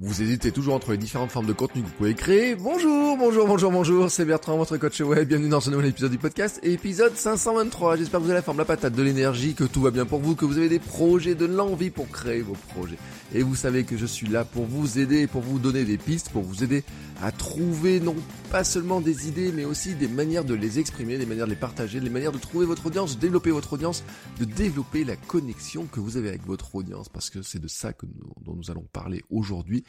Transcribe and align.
Vous 0.00 0.22
hésitez 0.22 0.50
toujours 0.50 0.74
entre 0.74 0.90
les 0.90 0.98
différentes 0.98 1.30
formes 1.30 1.46
de 1.46 1.52
contenu 1.52 1.80
que 1.80 1.86
vous 1.86 1.92
pouvez 1.92 2.14
créer. 2.14 2.56
Bonjour, 2.56 3.16
bonjour, 3.16 3.46
bonjour, 3.46 3.70
bonjour, 3.70 4.10
c'est 4.10 4.24
Bertrand, 4.24 4.56
votre 4.56 4.76
coach 4.76 5.00
web. 5.02 5.28
Bienvenue 5.28 5.48
dans 5.48 5.60
ce 5.60 5.70
nouvel 5.70 5.86
épisode 5.86 6.10
du 6.10 6.18
podcast, 6.18 6.58
épisode 6.64 7.14
523. 7.14 7.94
J'espère 7.94 8.18
que 8.18 8.24
vous 8.24 8.30
avez 8.30 8.38
la 8.38 8.42
forme, 8.42 8.58
la 8.58 8.64
patate, 8.64 8.92
de 8.92 9.02
l'énergie, 9.04 9.54
que 9.54 9.62
tout 9.62 9.80
va 9.80 9.92
bien 9.92 10.04
pour 10.04 10.18
vous, 10.18 10.34
que 10.34 10.44
vous 10.44 10.58
avez 10.58 10.68
des 10.68 10.80
projets, 10.80 11.36
de 11.36 11.46
l'envie 11.46 11.90
pour 11.90 12.10
créer 12.10 12.42
vos 12.42 12.56
projets. 12.74 12.98
Et 13.32 13.44
vous 13.44 13.54
savez 13.54 13.84
que 13.84 13.96
je 13.96 14.04
suis 14.04 14.26
là 14.26 14.44
pour 14.44 14.64
vous 14.64 14.98
aider, 14.98 15.28
pour 15.28 15.42
vous 15.42 15.60
donner 15.60 15.84
des 15.84 15.96
pistes, 15.96 16.30
pour 16.30 16.42
vous 16.42 16.64
aider 16.64 16.82
à 17.22 17.30
trouver 17.30 18.00
non 18.00 18.16
pas 18.50 18.64
seulement 18.64 19.00
des 19.00 19.28
idées, 19.28 19.52
mais 19.52 19.64
aussi 19.64 19.94
des 19.94 20.08
manières 20.08 20.44
de 20.44 20.54
les 20.54 20.80
exprimer, 20.80 21.18
des 21.18 21.26
manières 21.26 21.46
de 21.46 21.50
les 21.50 21.56
partager, 21.56 22.00
des 22.00 22.10
manières 22.10 22.32
de 22.32 22.38
trouver 22.38 22.66
votre 22.66 22.86
audience, 22.86 23.14
de 23.14 23.20
développer 23.20 23.52
votre 23.52 23.74
audience, 23.74 24.02
de 24.40 24.44
développer 24.44 25.04
la 25.04 25.14
connexion 25.14 25.86
que 25.86 26.00
vous 26.00 26.16
avez 26.16 26.30
avec 26.30 26.44
votre 26.44 26.74
audience, 26.74 27.08
parce 27.08 27.30
que 27.30 27.42
c'est 27.42 27.60
de 27.60 27.68
ça 27.68 27.92
que 27.92 28.06
dont 28.44 28.54
nous 28.56 28.72
allons 28.72 28.86
parler 28.92 29.22
aujourd'hui 29.30 29.83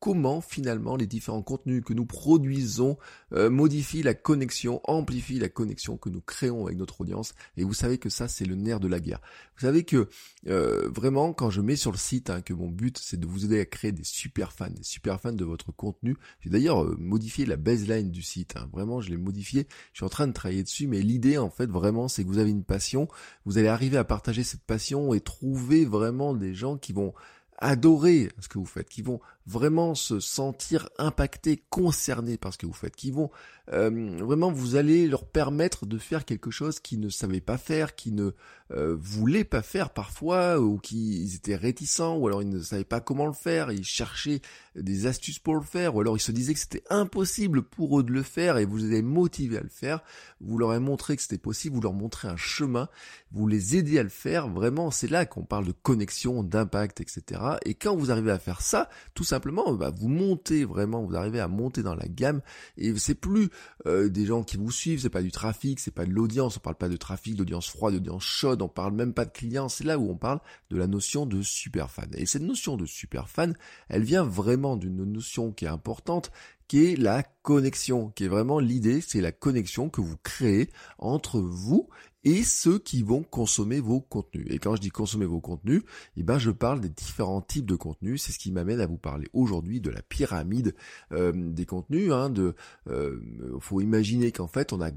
comment 0.00 0.40
finalement 0.40 0.96
les 0.96 1.06
différents 1.06 1.42
contenus 1.42 1.84
que 1.84 1.92
nous 1.92 2.06
produisons 2.06 2.96
euh, 3.34 3.50
modifient 3.50 4.02
la 4.02 4.14
connexion, 4.14 4.80
amplifient 4.84 5.38
la 5.38 5.50
connexion 5.50 5.98
que 5.98 6.08
nous 6.08 6.22
créons 6.22 6.66
avec 6.66 6.78
notre 6.78 7.02
audience. 7.02 7.34
Et 7.58 7.64
vous 7.64 7.74
savez 7.74 7.98
que 7.98 8.08
ça, 8.08 8.26
c'est 8.26 8.46
le 8.46 8.54
nerf 8.54 8.80
de 8.80 8.88
la 8.88 8.98
guerre. 8.98 9.20
Vous 9.56 9.66
savez 9.66 9.84
que 9.84 10.08
euh, 10.48 10.88
vraiment, 10.88 11.34
quand 11.34 11.50
je 11.50 11.60
mets 11.60 11.76
sur 11.76 11.92
le 11.92 11.98
site 11.98 12.30
hein, 12.30 12.40
que 12.40 12.54
mon 12.54 12.70
but, 12.70 12.98
c'est 12.98 13.20
de 13.20 13.26
vous 13.26 13.44
aider 13.44 13.60
à 13.60 13.66
créer 13.66 13.92
des 13.92 14.04
super 14.04 14.52
fans, 14.52 14.70
des 14.70 14.82
super 14.82 15.20
fans 15.20 15.34
de 15.34 15.44
votre 15.44 15.70
contenu. 15.70 16.16
J'ai 16.40 16.48
d'ailleurs 16.48 16.82
euh, 16.82 16.96
modifié 16.98 17.44
la 17.44 17.56
baseline 17.56 18.10
du 18.10 18.22
site. 18.22 18.56
Hein. 18.56 18.70
Vraiment, 18.72 19.02
je 19.02 19.10
l'ai 19.10 19.18
modifié. 19.18 19.66
Je 19.92 19.98
suis 19.98 20.06
en 20.06 20.10
train 20.10 20.26
de 20.26 20.32
travailler 20.32 20.62
dessus, 20.62 20.86
mais 20.86 21.02
l'idée, 21.02 21.36
en 21.36 21.50
fait, 21.50 21.70
vraiment, 21.70 22.08
c'est 22.08 22.24
que 22.24 22.28
vous 22.28 22.38
avez 22.38 22.50
une 22.50 22.64
passion. 22.64 23.06
Vous 23.44 23.58
allez 23.58 23.68
arriver 23.68 23.98
à 23.98 24.04
partager 24.04 24.44
cette 24.44 24.64
passion 24.64 25.12
et 25.12 25.20
trouver 25.20 25.84
vraiment 25.84 26.32
des 26.32 26.54
gens 26.54 26.78
qui 26.78 26.94
vont 26.94 27.12
adorer 27.60 28.30
ce 28.38 28.48
que 28.48 28.58
vous 28.58 28.64
faites, 28.64 28.88
qui 28.88 29.02
vont 29.02 29.20
vraiment 29.50 29.96
se 29.96 30.20
sentir 30.20 30.88
impactés, 30.98 31.62
concernés 31.70 32.38
par 32.38 32.52
ce 32.52 32.58
que 32.58 32.66
vous 32.66 32.72
faites, 32.72 32.94
qui 32.94 33.10
vont 33.10 33.30
euh, 33.72 34.16
vraiment 34.18 34.50
vous 34.50 34.76
allez 34.76 35.06
leur 35.06 35.24
permettre 35.24 35.86
de 35.86 35.98
faire 35.98 36.24
quelque 36.24 36.50
chose 36.50 36.80
qu'ils 36.80 37.00
ne 37.00 37.08
savaient 37.08 37.40
pas 37.40 37.58
faire, 37.58 37.94
qu'ils 37.94 38.14
ne 38.14 38.30
euh, 38.72 38.96
voulaient 38.98 39.44
pas 39.44 39.62
faire 39.62 39.90
parfois, 39.90 40.60
ou 40.60 40.78
qu'ils 40.78 41.34
étaient 41.34 41.56
réticents, 41.56 42.16
ou 42.16 42.26
alors 42.26 42.42
ils 42.42 42.48
ne 42.48 42.60
savaient 42.60 42.84
pas 42.84 43.00
comment 43.00 43.26
le 43.26 43.32
faire, 43.32 43.70
ils 43.72 43.84
cherchaient 43.84 44.40
des 44.76 45.06
astuces 45.06 45.38
pour 45.38 45.54
le 45.54 45.62
faire, 45.62 45.94
ou 45.94 46.00
alors 46.00 46.16
ils 46.16 46.20
se 46.20 46.32
disaient 46.32 46.54
que 46.54 46.60
c'était 46.60 46.84
impossible 46.90 47.62
pour 47.62 47.98
eux 47.98 48.02
de 48.02 48.12
le 48.12 48.22
faire, 48.22 48.58
et 48.58 48.64
vous 48.64 48.76
les 48.76 48.86
avez 48.86 49.02
motivés 49.02 49.58
à 49.58 49.62
le 49.62 49.68
faire, 49.68 50.02
vous 50.40 50.58
leur 50.58 50.70
avez 50.70 50.80
montré 50.80 51.16
que 51.16 51.22
c'était 51.22 51.38
possible, 51.38 51.76
vous 51.76 51.82
leur 51.82 51.92
montrez 51.92 52.28
un 52.28 52.36
chemin, 52.36 52.88
vous 53.32 53.46
les 53.46 53.76
aidez 53.76 53.98
à 53.98 54.02
le 54.02 54.08
faire, 54.08 54.48
vraiment 54.48 54.90
c'est 54.90 55.10
là 55.10 55.26
qu'on 55.26 55.44
parle 55.44 55.66
de 55.66 55.72
connexion, 55.72 56.42
d'impact, 56.42 57.00
etc. 57.00 57.40
Et 57.64 57.74
quand 57.74 57.96
vous 57.96 58.10
arrivez 58.10 58.32
à 58.32 58.38
faire 58.38 58.60
ça, 58.60 58.88
tout 59.14 59.24
simplement, 59.40 59.72
bah, 59.72 59.90
vous 59.96 60.08
montez 60.08 60.66
vraiment, 60.66 61.02
vous 61.02 61.16
arrivez 61.16 61.40
à 61.40 61.48
monter 61.48 61.82
dans 61.82 61.94
la 61.94 62.06
gamme, 62.06 62.42
et 62.76 62.94
c'est 62.98 63.14
plus 63.14 63.48
euh, 63.86 64.10
des 64.10 64.26
gens 64.26 64.42
qui 64.42 64.58
vous 64.58 64.70
suivent, 64.70 65.00
c'est 65.00 65.08
pas 65.08 65.22
du 65.22 65.32
trafic, 65.32 65.80
c'est 65.80 65.94
pas 65.94 66.04
de 66.04 66.10
l'audience, 66.10 66.58
on 66.58 66.60
parle 66.60 66.76
pas 66.76 66.90
de 66.90 66.98
trafic, 66.98 67.36
d'audience 67.36 67.68
froide, 67.68 67.94
d'audience 67.94 68.22
chaude, 68.22 68.60
on 68.60 68.68
parle 68.68 68.92
même 68.92 69.14
pas 69.14 69.24
de 69.24 69.30
clients, 69.30 69.70
c'est 69.70 69.84
là 69.84 69.98
où 69.98 70.10
on 70.10 70.16
parle 70.16 70.40
de 70.68 70.76
la 70.76 70.86
notion 70.86 71.24
de 71.24 71.40
super 71.40 71.90
fan. 71.90 72.10
Et 72.14 72.26
cette 72.26 72.42
notion 72.42 72.76
de 72.76 72.84
super 72.84 73.30
fan, 73.30 73.56
elle 73.88 74.02
vient 74.02 74.24
vraiment 74.24 74.76
d'une 74.76 75.04
notion 75.04 75.52
qui 75.52 75.64
est 75.64 75.68
importante, 75.68 76.30
qui 76.68 76.84
est 76.84 76.96
la 76.96 77.22
connexion, 77.42 78.10
qui 78.10 78.24
est 78.24 78.28
vraiment 78.28 78.60
l'idée, 78.60 79.00
c'est 79.00 79.22
la 79.22 79.32
connexion 79.32 79.88
que 79.88 80.02
vous 80.02 80.18
créez 80.22 80.68
entre 80.98 81.40
vous 81.40 81.88
et 82.24 82.42
ceux 82.42 82.78
qui 82.78 83.02
vont 83.02 83.22
consommer 83.22 83.80
vos 83.80 84.00
contenus. 84.00 84.46
Et 84.50 84.58
quand 84.58 84.76
je 84.76 84.80
dis 84.80 84.90
consommer 84.90 85.26
vos 85.26 85.40
contenus, 85.40 85.82
eh 86.16 86.22
ben 86.22 86.38
je 86.38 86.50
parle 86.50 86.80
des 86.80 86.88
différents 86.88 87.40
types 87.40 87.66
de 87.66 87.76
contenus. 87.76 88.22
C'est 88.22 88.32
ce 88.32 88.38
qui 88.38 88.52
m'amène 88.52 88.80
à 88.80 88.86
vous 88.86 88.98
parler 88.98 89.28
aujourd'hui 89.32 89.80
de 89.80 89.90
la 89.90 90.02
pyramide 90.02 90.74
euh, 91.12 91.32
des 91.34 91.66
contenus. 91.66 92.12
Hein, 92.12 92.30
de, 92.30 92.54
euh, 92.88 93.20
faut 93.60 93.80
imaginer 93.80 94.32
qu'en 94.32 94.48
fait 94.48 94.72
on 94.72 94.80
a 94.80 94.90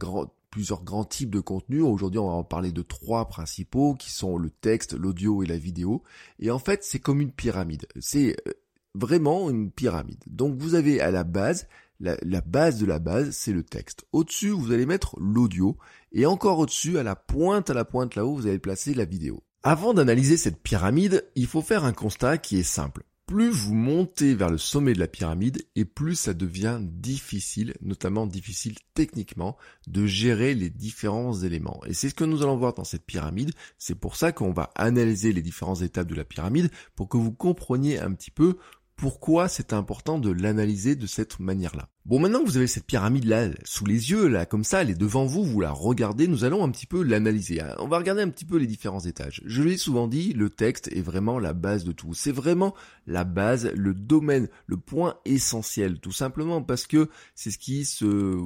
plusieurs 0.49 0.83
grands 0.83 1.05
types 1.05 1.31
de 1.31 1.39
contenus. 1.39 1.81
Aujourd'hui, 1.81 2.19
on 2.19 2.27
va 2.27 2.35
en 2.35 2.43
parler 2.43 2.71
de 2.71 2.83
trois 2.83 3.27
principaux 3.27 3.95
qui 3.95 4.11
sont 4.11 4.37
le 4.37 4.51
texte, 4.51 4.93
l'audio 4.93 5.41
et 5.41 5.47
la 5.47 5.57
vidéo. 5.57 6.03
Et 6.37 6.51
en 6.51 6.59
fait, 6.59 6.83
c'est 6.83 6.99
comme 6.99 7.21
une 7.21 7.31
pyramide. 7.31 7.87
C'est 7.99 8.35
euh, 8.47 8.51
vraiment 8.93 9.49
une 9.49 9.71
pyramide. 9.71 10.23
Donc 10.27 10.55
vous 10.57 10.75
avez 10.75 11.01
à 11.01 11.09
la 11.09 11.23
base 11.23 11.67
la, 12.03 12.41
base 12.41 12.79
de 12.79 12.85
la 12.85 12.99
base, 12.99 13.31
c'est 13.31 13.53
le 13.53 13.63
texte. 13.63 14.05
Au-dessus, 14.11 14.49
vous 14.49 14.71
allez 14.71 14.85
mettre 14.85 15.15
l'audio, 15.19 15.77
et 16.11 16.25
encore 16.25 16.59
au-dessus, 16.59 16.97
à 16.97 17.03
la 17.03 17.15
pointe, 17.15 17.69
à 17.69 17.73
la 17.73 17.85
pointe 17.85 18.15
là-haut, 18.15 18.35
vous 18.35 18.47
allez 18.47 18.59
placer 18.59 18.93
la 18.93 19.05
vidéo. 19.05 19.43
Avant 19.63 19.93
d'analyser 19.93 20.35
cette 20.35 20.61
pyramide, 20.61 21.25
il 21.35 21.47
faut 21.47 21.61
faire 21.61 21.85
un 21.85 21.93
constat 21.93 22.37
qui 22.37 22.57
est 22.57 22.63
simple. 22.63 23.03
Plus 23.25 23.51
vous 23.51 23.73
montez 23.73 24.35
vers 24.35 24.49
le 24.49 24.57
sommet 24.57 24.91
de 24.91 24.99
la 24.99 25.07
pyramide, 25.07 25.65
et 25.77 25.85
plus 25.85 26.15
ça 26.15 26.33
devient 26.33 26.79
difficile, 26.81 27.73
notamment 27.81 28.27
difficile 28.27 28.75
techniquement, 28.93 29.55
de 29.87 30.05
gérer 30.05 30.53
les 30.55 30.69
différents 30.69 31.33
éléments. 31.33 31.81
Et 31.85 31.93
c'est 31.93 32.09
ce 32.09 32.15
que 32.15 32.25
nous 32.25 32.43
allons 32.43 32.57
voir 32.57 32.73
dans 32.73 32.83
cette 32.83 33.05
pyramide. 33.05 33.51
C'est 33.77 33.95
pour 33.95 34.17
ça 34.17 34.33
qu'on 34.33 34.51
va 34.51 34.71
analyser 34.75 35.31
les 35.31 35.41
différentes 35.41 35.81
étapes 35.81 36.09
de 36.09 36.15
la 36.15 36.25
pyramide, 36.25 36.69
pour 36.95 37.07
que 37.07 37.17
vous 37.17 37.31
compreniez 37.31 37.97
un 37.97 38.13
petit 38.13 38.31
peu 38.31 38.57
pourquoi 38.97 39.47
c'est 39.47 39.71
important 39.71 40.19
de 40.19 40.29
l'analyser 40.29 40.97
de 40.97 41.07
cette 41.07 41.39
manière-là. 41.39 41.89
Bon, 42.05 42.19
maintenant 42.19 42.41
que 42.41 42.47
vous 42.47 42.57
avez 42.57 42.67
cette 42.67 42.85
pyramide 42.85 43.23
là 43.23 43.47
sous 43.63 43.85
les 43.85 44.11
yeux, 44.11 44.27
là 44.27 44.45
comme 44.45 44.65
ça, 44.65 44.81
elle 44.81 44.89
est 44.89 44.99
devant 44.99 45.23
vous, 45.23 45.45
vous 45.45 45.61
la 45.61 45.71
regardez, 45.71 46.27
nous 46.27 46.43
allons 46.43 46.61
un 46.61 46.69
petit 46.69 46.85
peu 46.85 47.01
l'analyser. 47.01 47.61
Hein. 47.61 47.75
On 47.79 47.87
va 47.87 47.97
regarder 47.97 48.21
un 48.21 48.27
petit 48.27 48.43
peu 48.43 48.57
les 48.57 48.67
différents 48.67 48.99
étages. 48.99 49.41
Je 49.45 49.63
l'ai 49.63 49.77
souvent 49.77 50.09
dit, 50.09 50.33
le 50.33 50.49
texte 50.49 50.89
est 50.91 50.99
vraiment 51.01 51.39
la 51.39 51.53
base 51.53 51.85
de 51.85 51.93
tout. 51.93 52.13
C'est 52.13 52.33
vraiment 52.33 52.75
la 53.07 53.23
base, 53.23 53.71
le 53.73 53.93
domaine, 53.93 54.49
le 54.67 54.75
point 54.75 55.15
essentiel, 55.23 56.01
tout 56.01 56.11
simplement 56.11 56.61
parce 56.61 56.87
que 56.87 57.07
c'est 57.35 57.51
ce 57.51 57.57
qui 57.57 57.85
se 57.85 58.37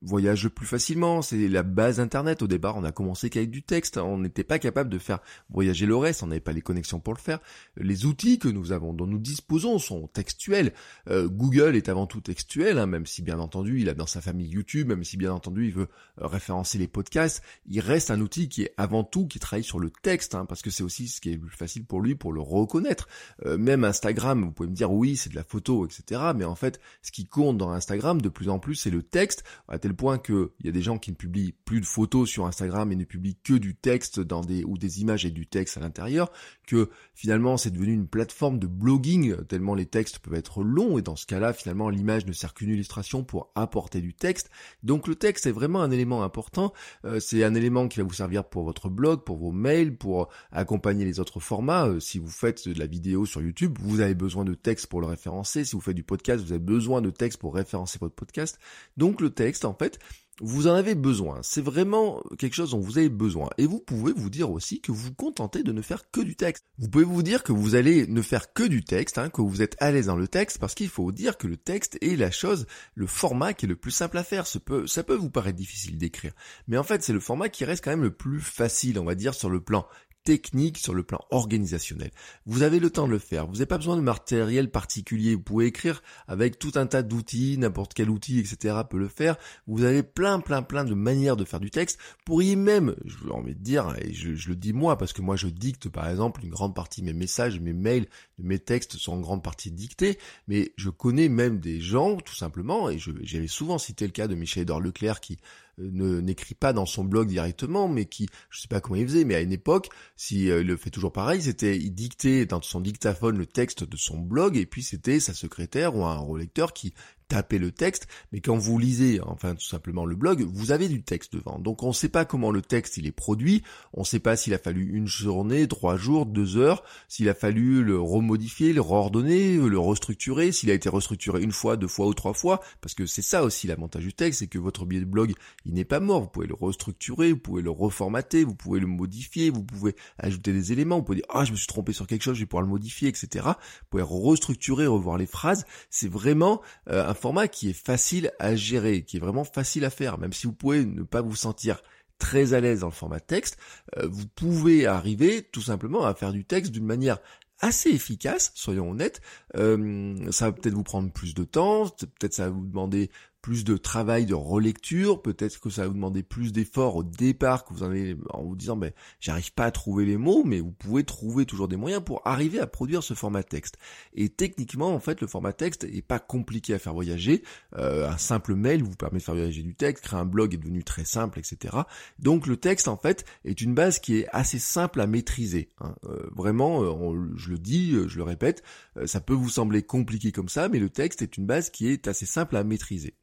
voyage 0.00 0.44
le 0.44 0.50
plus 0.50 0.66
facilement. 0.66 1.20
C'est 1.20 1.48
la 1.48 1.64
base 1.64 1.98
Internet. 1.98 2.42
Au 2.42 2.46
départ, 2.46 2.76
on 2.76 2.84
a 2.84 2.92
commencé 2.92 3.28
qu'avec 3.28 3.50
du 3.50 3.64
texte. 3.64 3.96
On 3.96 4.18
n'était 4.18 4.44
pas 4.44 4.60
capable 4.60 4.88
de 4.88 4.98
faire 4.98 5.18
voyager 5.50 5.86
le 5.86 5.96
reste. 5.96 6.22
On 6.22 6.28
n'avait 6.28 6.38
pas 6.38 6.52
les 6.52 6.62
connexions 6.62 7.00
pour 7.00 7.14
le 7.14 7.18
faire. 7.18 7.40
Les 7.76 8.06
outils 8.06 8.38
que 8.38 8.46
nous 8.46 8.70
avons, 8.70 8.92
dont 8.92 9.08
nous 9.08 9.18
disposons, 9.18 9.80
sont 9.80 10.06
textuels. 10.06 10.72
Euh, 11.10 11.28
Google 11.28 11.74
est 11.74 11.88
avant 11.88 12.06
tout 12.06 12.20
textuel 12.20 12.67
Hein, 12.76 12.86
même 12.86 13.06
si 13.06 13.22
bien 13.22 13.38
entendu 13.38 13.80
il 13.80 13.88
a 13.88 13.94
dans 13.94 14.06
sa 14.06 14.20
famille 14.20 14.48
YouTube, 14.48 14.88
même 14.88 15.04
si 15.04 15.16
bien 15.16 15.32
entendu 15.32 15.66
il 15.66 15.72
veut 15.72 15.88
euh, 16.20 16.26
référencer 16.26 16.76
les 16.76 16.88
podcasts, 16.88 17.42
il 17.66 17.80
reste 17.80 18.10
un 18.10 18.20
outil 18.20 18.48
qui 18.48 18.64
est 18.64 18.74
avant 18.76 19.04
tout 19.04 19.26
qui 19.26 19.38
travaille 19.38 19.64
sur 19.64 19.78
le 19.78 19.90
texte, 19.90 20.34
hein, 20.34 20.44
parce 20.44 20.60
que 20.60 20.70
c'est 20.70 20.82
aussi 20.82 21.08
ce 21.08 21.20
qui 21.20 21.30
est 21.30 21.38
plus 21.38 21.56
facile 21.56 21.86
pour 21.86 22.02
lui 22.02 22.14
pour 22.14 22.32
le 22.32 22.40
reconnaître. 22.40 23.08
Euh, 23.46 23.56
même 23.56 23.84
Instagram, 23.84 24.42
vous 24.42 24.52
pouvez 24.52 24.68
me 24.68 24.74
dire 24.74 24.92
oui 24.92 25.16
c'est 25.16 25.30
de 25.30 25.36
la 25.36 25.44
photo, 25.44 25.86
etc. 25.86 26.20
Mais 26.36 26.44
en 26.44 26.54
fait, 26.54 26.80
ce 27.00 27.10
qui 27.10 27.26
compte 27.26 27.56
dans 27.56 27.70
Instagram 27.70 28.20
de 28.20 28.28
plus 28.28 28.50
en 28.50 28.58
plus 28.58 28.74
c'est 28.74 28.90
le 28.90 29.02
texte, 29.02 29.44
à 29.68 29.78
tel 29.78 29.94
point 29.94 30.18
que 30.18 30.52
il 30.60 30.66
y 30.66 30.68
a 30.68 30.72
des 30.72 30.82
gens 30.82 30.98
qui 30.98 31.10
ne 31.10 31.16
publient 31.16 31.54
plus 31.64 31.80
de 31.80 31.86
photos 31.86 32.28
sur 32.28 32.46
Instagram 32.46 32.92
et 32.92 32.96
ne 32.96 33.04
publient 33.04 33.38
que 33.42 33.54
du 33.54 33.76
texte 33.76 34.20
dans 34.20 34.42
des 34.42 34.64
ou 34.64 34.76
des 34.76 35.00
images 35.00 35.24
et 35.24 35.30
du 35.30 35.46
texte 35.46 35.78
à 35.78 35.80
l'intérieur, 35.80 36.30
que 36.66 36.90
finalement 37.14 37.56
c'est 37.56 37.70
devenu 37.70 37.92
une 37.92 38.08
plateforme 38.08 38.58
de 38.58 38.66
blogging 38.66 39.36
tellement 39.46 39.74
les 39.74 39.86
textes 39.86 40.18
peuvent 40.18 40.34
être 40.34 40.62
longs 40.62 40.98
et 40.98 41.02
dans 41.02 41.16
ce 41.16 41.26
cas-là 41.26 41.52
finalement 41.52 41.88
l'image 41.88 42.26
ne 42.26 42.32
sert 42.32 42.54
qu'une 42.58 42.70
illustration 42.70 43.24
pour 43.24 43.50
apporter 43.54 44.00
du 44.00 44.14
texte. 44.14 44.50
Donc 44.82 45.06
le 45.06 45.14
texte 45.14 45.46
est 45.46 45.52
vraiment 45.52 45.80
un 45.80 45.90
élément 45.90 46.22
important. 46.22 46.72
Euh, 47.04 47.20
c'est 47.20 47.44
un 47.44 47.54
élément 47.54 47.88
qui 47.88 47.98
va 47.98 48.04
vous 48.04 48.14
servir 48.14 48.44
pour 48.44 48.64
votre 48.64 48.88
blog, 48.88 49.22
pour 49.24 49.38
vos 49.38 49.52
mails, 49.52 49.96
pour 49.96 50.28
accompagner 50.52 51.04
les 51.04 51.20
autres 51.20 51.40
formats. 51.40 51.86
Euh, 51.86 52.00
si 52.00 52.18
vous 52.18 52.28
faites 52.28 52.68
de 52.68 52.78
la 52.78 52.86
vidéo 52.86 53.24
sur 53.24 53.40
YouTube, 53.40 53.78
vous 53.80 54.00
avez 54.00 54.14
besoin 54.14 54.44
de 54.44 54.54
texte 54.54 54.86
pour 54.86 55.00
le 55.00 55.06
référencer. 55.06 55.64
Si 55.64 55.76
vous 55.76 55.80
faites 55.80 55.96
du 55.96 56.02
podcast, 56.02 56.44
vous 56.44 56.52
avez 56.52 56.58
besoin 56.58 57.00
de 57.00 57.10
texte 57.10 57.38
pour 57.38 57.54
référencer 57.54 57.98
votre 58.00 58.14
podcast. 58.14 58.58
Donc 58.96 59.20
le 59.20 59.30
texte, 59.30 59.64
en 59.64 59.74
fait, 59.74 59.98
vous 60.40 60.66
en 60.66 60.74
avez 60.74 60.94
besoin. 60.94 61.40
C'est 61.42 61.62
vraiment 61.62 62.22
quelque 62.38 62.54
chose 62.54 62.70
dont 62.70 62.80
vous 62.80 62.98
avez 62.98 63.08
besoin. 63.08 63.50
Et 63.58 63.66
vous 63.66 63.80
pouvez 63.80 64.12
vous 64.12 64.30
dire 64.30 64.50
aussi 64.50 64.80
que 64.80 64.92
vous 64.92 64.98
vous 64.98 65.14
contentez 65.14 65.62
de 65.62 65.72
ne 65.72 65.82
faire 65.82 66.10
que 66.10 66.20
du 66.20 66.36
texte. 66.36 66.64
Vous 66.78 66.88
pouvez 66.88 67.04
vous 67.04 67.22
dire 67.22 67.42
que 67.42 67.52
vous 67.52 67.74
allez 67.74 68.06
ne 68.06 68.22
faire 68.22 68.52
que 68.52 68.62
du 68.62 68.84
texte, 68.84 69.18
hein, 69.18 69.30
que 69.30 69.42
vous 69.42 69.62
êtes 69.62 69.76
à 69.80 69.90
l'aise 69.90 70.06
dans 70.06 70.16
le 70.16 70.28
texte, 70.28 70.58
parce 70.58 70.74
qu'il 70.74 70.88
faut 70.88 71.12
dire 71.12 71.36
que 71.38 71.46
le 71.46 71.56
texte 71.56 71.98
est 72.00 72.16
la 72.16 72.30
chose, 72.30 72.66
le 72.94 73.06
format 73.06 73.52
qui 73.54 73.66
est 73.66 73.68
le 73.68 73.76
plus 73.76 73.90
simple 73.90 74.18
à 74.18 74.24
faire. 74.24 74.46
Ça 74.46 74.60
peut, 74.60 74.86
ça 74.86 75.02
peut 75.02 75.16
vous 75.16 75.30
paraître 75.30 75.56
difficile 75.56 75.98
d'écrire. 75.98 76.32
Mais 76.66 76.78
en 76.78 76.84
fait, 76.84 77.02
c'est 77.02 77.12
le 77.12 77.20
format 77.20 77.48
qui 77.48 77.64
reste 77.64 77.84
quand 77.84 77.90
même 77.90 78.02
le 78.02 78.14
plus 78.14 78.40
facile, 78.40 78.98
on 78.98 79.04
va 79.04 79.14
dire, 79.14 79.34
sur 79.34 79.50
le 79.50 79.60
plan 79.60 79.86
technique, 80.24 80.78
sur 80.78 80.94
le 80.94 81.02
plan 81.02 81.20
organisationnel. 81.30 82.10
Vous 82.44 82.62
avez 82.62 82.80
le 82.80 82.90
temps 82.90 83.06
de 83.06 83.12
le 83.12 83.18
faire. 83.18 83.46
Vous 83.46 83.54
n'avez 83.54 83.66
pas 83.66 83.78
besoin 83.78 83.96
de 83.96 84.02
matériel 84.02 84.70
particulier. 84.70 85.34
Vous 85.34 85.42
pouvez 85.42 85.66
écrire 85.66 86.02
avec 86.26 86.58
tout 86.58 86.72
un 86.74 86.86
tas 86.86 87.02
d'outils, 87.02 87.56
n'importe 87.58 87.94
quel 87.94 88.10
outil, 88.10 88.38
etc. 88.38 88.76
peut 88.88 88.98
le 88.98 89.08
faire. 89.08 89.36
Vous 89.66 89.84
avez 89.84 90.02
plein, 90.02 90.40
plein, 90.40 90.62
plein 90.62 90.84
de 90.84 90.94
manières 90.94 91.36
de 91.36 91.44
faire 91.44 91.60
du 91.60 91.70
texte. 91.70 91.98
Vous 91.98 92.24
pourriez 92.24 92.56
même, 92.56 92.94
je 93.04 93.16
veux 93.18 93.32
envie 93.32 93.54
de 93.54 93.62
dire, 93.62 93.94
et 94.00 94.12
je, 94.12 94.48
le 94.48 94.56
dis 94.56 94.72
moi, 94.72 94.98
parce 94.98 95.12
que 95.12 95.22
moi 95.22 95.36
je 95.36 95.48
dicte 95.48 95.88
par 95.88 96.08
exemple 96.08 96.44
une 96.44 96.50
grande 96.50 96.74
partie 96.74 97.00
de 97.00 97.06
mes 97.06 97.12
messages, 97.12 97.60
mes 97.60 97.72
mails, 97.72 98.06
mes 98.38 98.58
textes 98.58 98.96
sont 98.96 99.12
en 99.12 99.20
grande 99.20 99.42
partie 99.42 99.70
dictés, 99.70 100.18
mais 100.46 100.72
je 100.76 100.90
connais 100.90 101.28
même 101.28 101.58
des 101.58 101.80
gens, 101.80 102.16
tout 102.16 102.34
simplement, 102.34 102.90
et 102.90 102.98
j'avais 102.98 103.46
souvent 103.46 103.78
cité 103.78 104.06
le 104.06 104.12
cas 104.12 104.28
de 104.28 104.34
Michel 104.34 104.62
Edouard 104.62 104.80
Leclerc 104.80 105.20
qui 105.20 105.38
ne 105.78 106.20
n'écrit 106.20 106.54
pas 106.54 106.72
dans 106.72 106.86
son 106.86 107.04
blog 107.04 107.28
directement, 107.28 107.88
mais 107.88 108.06
qui, 108.06 108.28
je 108.50 108.60
sais 108.60 108.68
pas 108.68 108.80
comment 108.80 108.96
il 108.96 109.06
faisait, 109.06 109.24
mais 109.24 109.34
à 109.34 109.40
une 109.40 109.52
époque, 109.52 109.88
si 110.16 110.50
euh, 110.50 110.60
il 110.60 110.66
le 110.66 110.76
fait 110.76 110.90
toujours 110.90 111.12
pareil, 111.12 111.42
c'était 111.42 111.76
il 111.76 111.90
dictait 111.92 112.46
dans 112.46 112.62
son 112.62 112.80
dictaphone 112.80 113.38
le 113.38 113.46
texte 113.46 113.84
de 113.84 113.96
son 113.96 114.18
blog, 114.18 114.56
et 114.56 114.66
puis 114.66 114.82
c'était 114.82 115.20
sa 115.20 115.34
secrétaire 115.34 115.96
ou 115.96 116.04
un 116.04 116.18
relecteur 116.18 116.72
qui 116.72 116.92
tapez 117.28 117.58
le 117.58 117.70
texte, 117.70 118.08
mais 118.32 118.40
quand 118.40 118.56
vous 118.56 118.78
lisez, 118.78 119.20
enfin 119.22 119.54
tout 119.54 119.64
simplement 119.66 120.06
le 120.06 120.16
blog, 120.16 120.42
vous 120.42 120.72
avez 120.72 120.88
du 120.88 121.02
texte 121.02 121.34
devant. 121.34 121.58
Donc 121.58 121.82
on 121.82 121.88
ne 121.88 121.92
sait 121.92 122.08
pas 122.08 122.24
comment 122.24 122.50
le 122.50 122.62
texte 122.62 122.96
il 122.96 123.06
est 123.06 123.12
produit, 123.12 123.62
on 123.92 124.00
ne 124.00 124.06
sait 124.06 124.18
pas 124.18 124.36
s'il 124.36 124.54
a 124.54 124.58
fallu 124.58 124.96
une 124.96 125.06
journée, 125.06 125.68
trois 125.68 125.96
jours, 125.96 126.26
deux 126.26 126.56
heures, 126.56 126.82
s'il 127.06 127.28
a 127.28 127.34
fallu 127.34 127.84
le 127.84 128.00
remodifier, 128.00 128.72
le 128.72 128.80
reordonner, 128.80 129.56
le 129.56 129.78
restructurer, 129.78 130.52
s'il 130.52 130.70
a 130.70 130.74
été 130.74 130.88
restructuré 130.88 131.42
une 131.42 131.52
fois, 131.52 131.76
deux 131.76 131.86
fois 131.86 132.06
ou 132.06 132.14
trois 132.14 132.32
fois, 132.32 132.60
parce 132.80 132.94
que 132.94 133.06
c'est 133.06 133.22
ça 133.22 133.42
aussi 133.44 133.66
l'avantage 133.66 134.04
du 134.04 134.14
texte, 134.14 134.40
c'est 134.40 134.46
que 134.46 134.58
votre 134.58 134.86
billet 134.86 135.02
de 135.02 135.06
blog 135.06 135.34
il 135.66 135.74
n'est 135.74 135.84
pas 135.84 136.00
mort, 136.00 136.22
vous 136.22 136.28
pouvez 136.28 136.46
le 136.46 136.54
restructurer, 136.54 137.32
vous 137.32 137.38
pouvez 137.38 137.62
le 137.62 137.70
reformater, 137.70 138.44
vous 138.44 138.54
pouvez 138.54 138.80
le 138.80 138.86
modifier, 138.86 139.50
vous 139.50 139.62
pouvez 139.62 139.94
ajouter 140.18 140.52
des 140.52 140.72
éléments, 140.72 140.96
vous 140.96 141.04
pouvez 141.04 141.16
dire 141.16 141.26
ah 141.28 141.44
je 141.44 141.52
me 141.52 141.56
suis 141.56 141.66
trompé 141.66 141.92
sur 141.92 142.06
quelque 142.06 142.22
chose, 142.22 142.36
je 142.36 142.40
vais 142.40 142.46
pouvoir 142.46 142.64
le 142.64 142.70
modifier, 142.70 143.08
etc. 143.08 143.44
Vous 143.44 143.86
pouvez 143.90 144.02
restructurer, 144.02 144.86
revoir 144.86 145.18
les 145.18 145.26
phrases, 145.26 145.66
c'est 145.90 146.08
vraiment 146.08 146.62
euh, 146.88 147.06
un 147.06 147.14
format 147.18 147.48
qui 147.48 147.70
est 147.70 147.72
facile 147.84 148.32
à 148.38 148.56
gérer, 148.56 149.02
qui 149.02 149.18
est 149.18 149.20
vraiment 149.20 149.44
facile 149.44 149.84
à 149.84 149.90
faire, 149.90 150.18
même 150.18 150.32
si 150.32 150.46
vous 150.46 150.52
pouvez 150.52 150.84
ne 150.84 151.02
pas 151.02 151.20
vous 151.20 151.36
sentir 151.36 151.82
très 152.18 152.52
à 152.54 152.60
l'aise 152.60 152.80
dans 152.80 152.88
le 152.88 152.92
format 152.92 153.20
texte, 153.20 153.58
euh, 153.96 154.08
vous 154.10 154.26
pouvez 154.26 154.86
arriver 154.86 155.42
tout 155.42 155.62
simplement 155.62 156.04
à 156.04 156.14
faire 156.14 156.32
du 156.32 156.44
texte 156.44 156.72
d'une 156.72 156.86
manière 156.86 157.18
assez 157.60 157.90
efficace, 157.90 158.52
soyons 158.54 158.90
honnêtes. 158.90 159.20
Euh, 159.56 160.30
ça 160.30 160.46
va 160.46 160.52
peut-être 160.52 160.74
vous 160.74 160.84
prendre 160.84 161.12
plus 161.12 161.34
de 161.34 161.44
temps, 161.44 161.88
peut-être 161.88 162.34
ça 162.34 162.44
va 162.44 162.50
vous 162.50 162.66
demander 162.66 163.10
plus 163.42 163.64
de 163.64 163.76
travail 163.76 164.26
de 164.26 164.34
relecture, 164.34 165.22
peut-être 165.22 165.60
que 165.60 165.70
ça 165.70 165.82
va 165.82 165.88
vous 165.88 165.94
demander 165.94 166.22
plus 166.22 166.52
d'efforts 166.52 166.96
au 166.96 167.04
départ 167.04 167.64
que 167.64 167.72
vous 167.72 167.82
en 167.82 167.90
avez 167.90 168.16
en 168.30 168.42
vous 168.42 168.56
disant 168.56 168.76
ben 168.76 168.92
j'arrive 169.20 169.52
pas 169.52 169.66
à 169.66 169.70
trouver 169.70 170.04
les 170.04 170.16
mots, 170.16 170.42
mais 170.44 170.60
vous 170.60 170.72
pouvez 170.72 171.04
trouver 171.04 171.46
toujours 171.46 171.68
des 171.68 171.76
moyens 171.76 172.02
pour 172.02 172.20
arriver 172.26 172.58
à 172.58 172.66
produire 172.66 173.02
ce 173.02 173.14
format 173.14 173.44
texte. 173.44 173.76
Et 174.12 174.28
techniquement 174.28 174.92
en 174.92 174.98
fait 174.98 175.20
le 175.20 175.26
format 175.26 175.52
texte 175.52 175.84
est 175.84 176.02
pas 176.02 176.18
compliqué 176.18 176.74
à 176.74 176.78
faire 176.78 176.94
voyager. 176.94 177.42
Euh, 177.76 178.10
un 178.10 178.18
simple 178.18 178.54
mail 178.54 178.82
vous 178.82 178.96
permet 178.96 179.18
de 179.18 179.24
faire 179.24 179.34
voyager 179.34 179.62
du 179.62 179.74
texte, 179.74 180.04
créer 180.04 180.18
un 180.18 180.24
blog 180.24 180.54
est 180.54 180.58
devenu 180.58 180.82
très 180.82 181.04
simple, 181.04 181.38
etc. 181.38 181.76
Donc 182.18 182.46
le 182.46 182.56
texte 182.56 182.88
en 182.88 182.96
fait 182.96 183.24
est 183.44 183.60
une 183.60 183.74
base 183.74 184.00
qui 184.00 184.16
est 184.16 184.26
assez 184.32 184.58
simple 184.58 185.00
à 185.00 185.06
maîtriser. 185.06 185.68
Hein. 185.80 185.94
Euh, 186.04 186.28
vraiment, 186.34 186.82
euh, 186.82 187.30
je 187.36 187.50
le 187.50 187.58
dis, 187.58 187.92
je 188.08 188.16
le 188.16 188.24
répète, 188.24 188.62
ça 189.06 189.20
peut 189.20 189.34
vous 189.34 189.48
sembler 189.48 189.82
compliqué 189.82 190.32
comme 190.32 190.48
ça, 190.48 190.68
mais 190.68 190.80
le 190.80 190.90
texte 190.90 191.22
est 191.22 191.36
une 191.36 191.46
base 191.46 191.70
qui 191.70 191.88
est 191.88 192.08
assez 192.08 192.26
simple 192.26 192.56
à 192.56 192.64
maîtriser. 192.64 193.14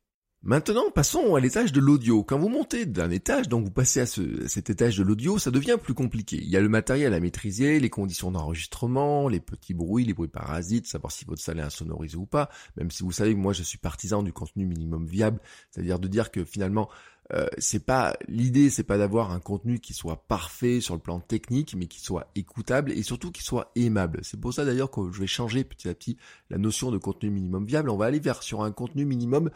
Maintenant, 0.47 0.91
passons 0.93 1.33
à 1.33 1.39
l'étage 1.39 1.71
de 1.71 1.79
l'audio. 1.79 2.23
Quand 2.23 2.37
vous 2.37 2.49
montez 2.49 2.85
d'un 2.85 3.09
étage, 3.09 3.49
donc 3.49 3.65
vous 3.65 3.71
passez 3.71 4.01
à, 4.01 4.05
cet 4.05 4.69
étage 4.69 4.95
de 4.95 5.01
l'audio, 5.01 5.39
ça 5.39 5.49
devient 5.49 5.79
plus 5.81 5.95
compliqué. 5.95 6.37
Il 6.39 6.47
y 6.47 6.55
a 6.55 6.61
le 6.61 6.69
matériel 6.69 7.15
à 7.15 7.19
maîtriser, 7.19 7.79
les 7.79 7.89
conditions 7.89 8.29
d'enregistrement, 8.29 9.27
les 9.27 9.39
petits 9.39 9.73
bruits, 9.73 10.05
les 10.05 10.13
bruits 10.13 10.27
parasites, 10.27 10.85
savoir 10.85 11.11
si 11.11 11.25
votre 11.25 11.41
salle 11.41 11.57
est 11.57 11.63
insonorisée 11.63 12.17
ou 12.17 12.27
pas. 12.27 12.51
Même 12.77 12.91
si 12.91 13.01
vous 13.01 13.11
savez 13.11 13.33
que 13.33 13.39
moi 13.39 13.53
je 13.53 13.63
suis 13.63 13.79
partisan 13.79 14.21
du 14.21 14.33
contenu 14.33 14.67
minimum 14.67 15.07
viable, 15.07 15.39
c'est-à-dire 15.71 15.97
de 15.97 16.07
dire 16.07 16.29
que 16.29 16.45
finalement 16.45 16.89
euh, 17.33 17.47
c'est 17.57 17.83
pas 17.83 18.15
l'idée, 18.27 18.69
c'est 18.69 18.83
pas 18.83 18.99
d'avoir 18.99 19.31
un 19.31 19.39
contenu 19.39 19.79
qui 19.79 19.93
soit 19.93 20.27
parfait 20.27 20.79
sur 20.79 20.93
le 20.93 20.99
plan 20.99 21.19
technique, 21.19 21.75
mais 21.75 21.87
qui 21.87 21.99
soit 21.99 22.29
écoutable 22.35 22.91
et 22.91 23.01
surtout 23.01 23.31
qui 23.31 23.41
soit 23.41 23.71
aimable. 23.75 24.19
C'est 24.21 24.39
pour 24.39 24.53
ça 24.53 24.63
d'ailleurs 24.63 24.91
que 24.91 25.11
je 25.11 25.19
vais 25.19 25.27
changer 25.27 25.63
petit 25.63 25.89
à 25.89 25.95
petit 25.95 26.17
la 26.51 26.59
notion 26.59 26.91
de 26.91 26.99
contenu 26.99 27.31
minimum 27.31 27.65
viable. 27.65 27.89
On 27.89 27.97
va 27.97 28.05
aller 28.05 28.19
vers 28.19 28.43
sur 28.43 28.61
un 28.61 28.71
contenu 28.71 29.05
minimum 29.05 29.49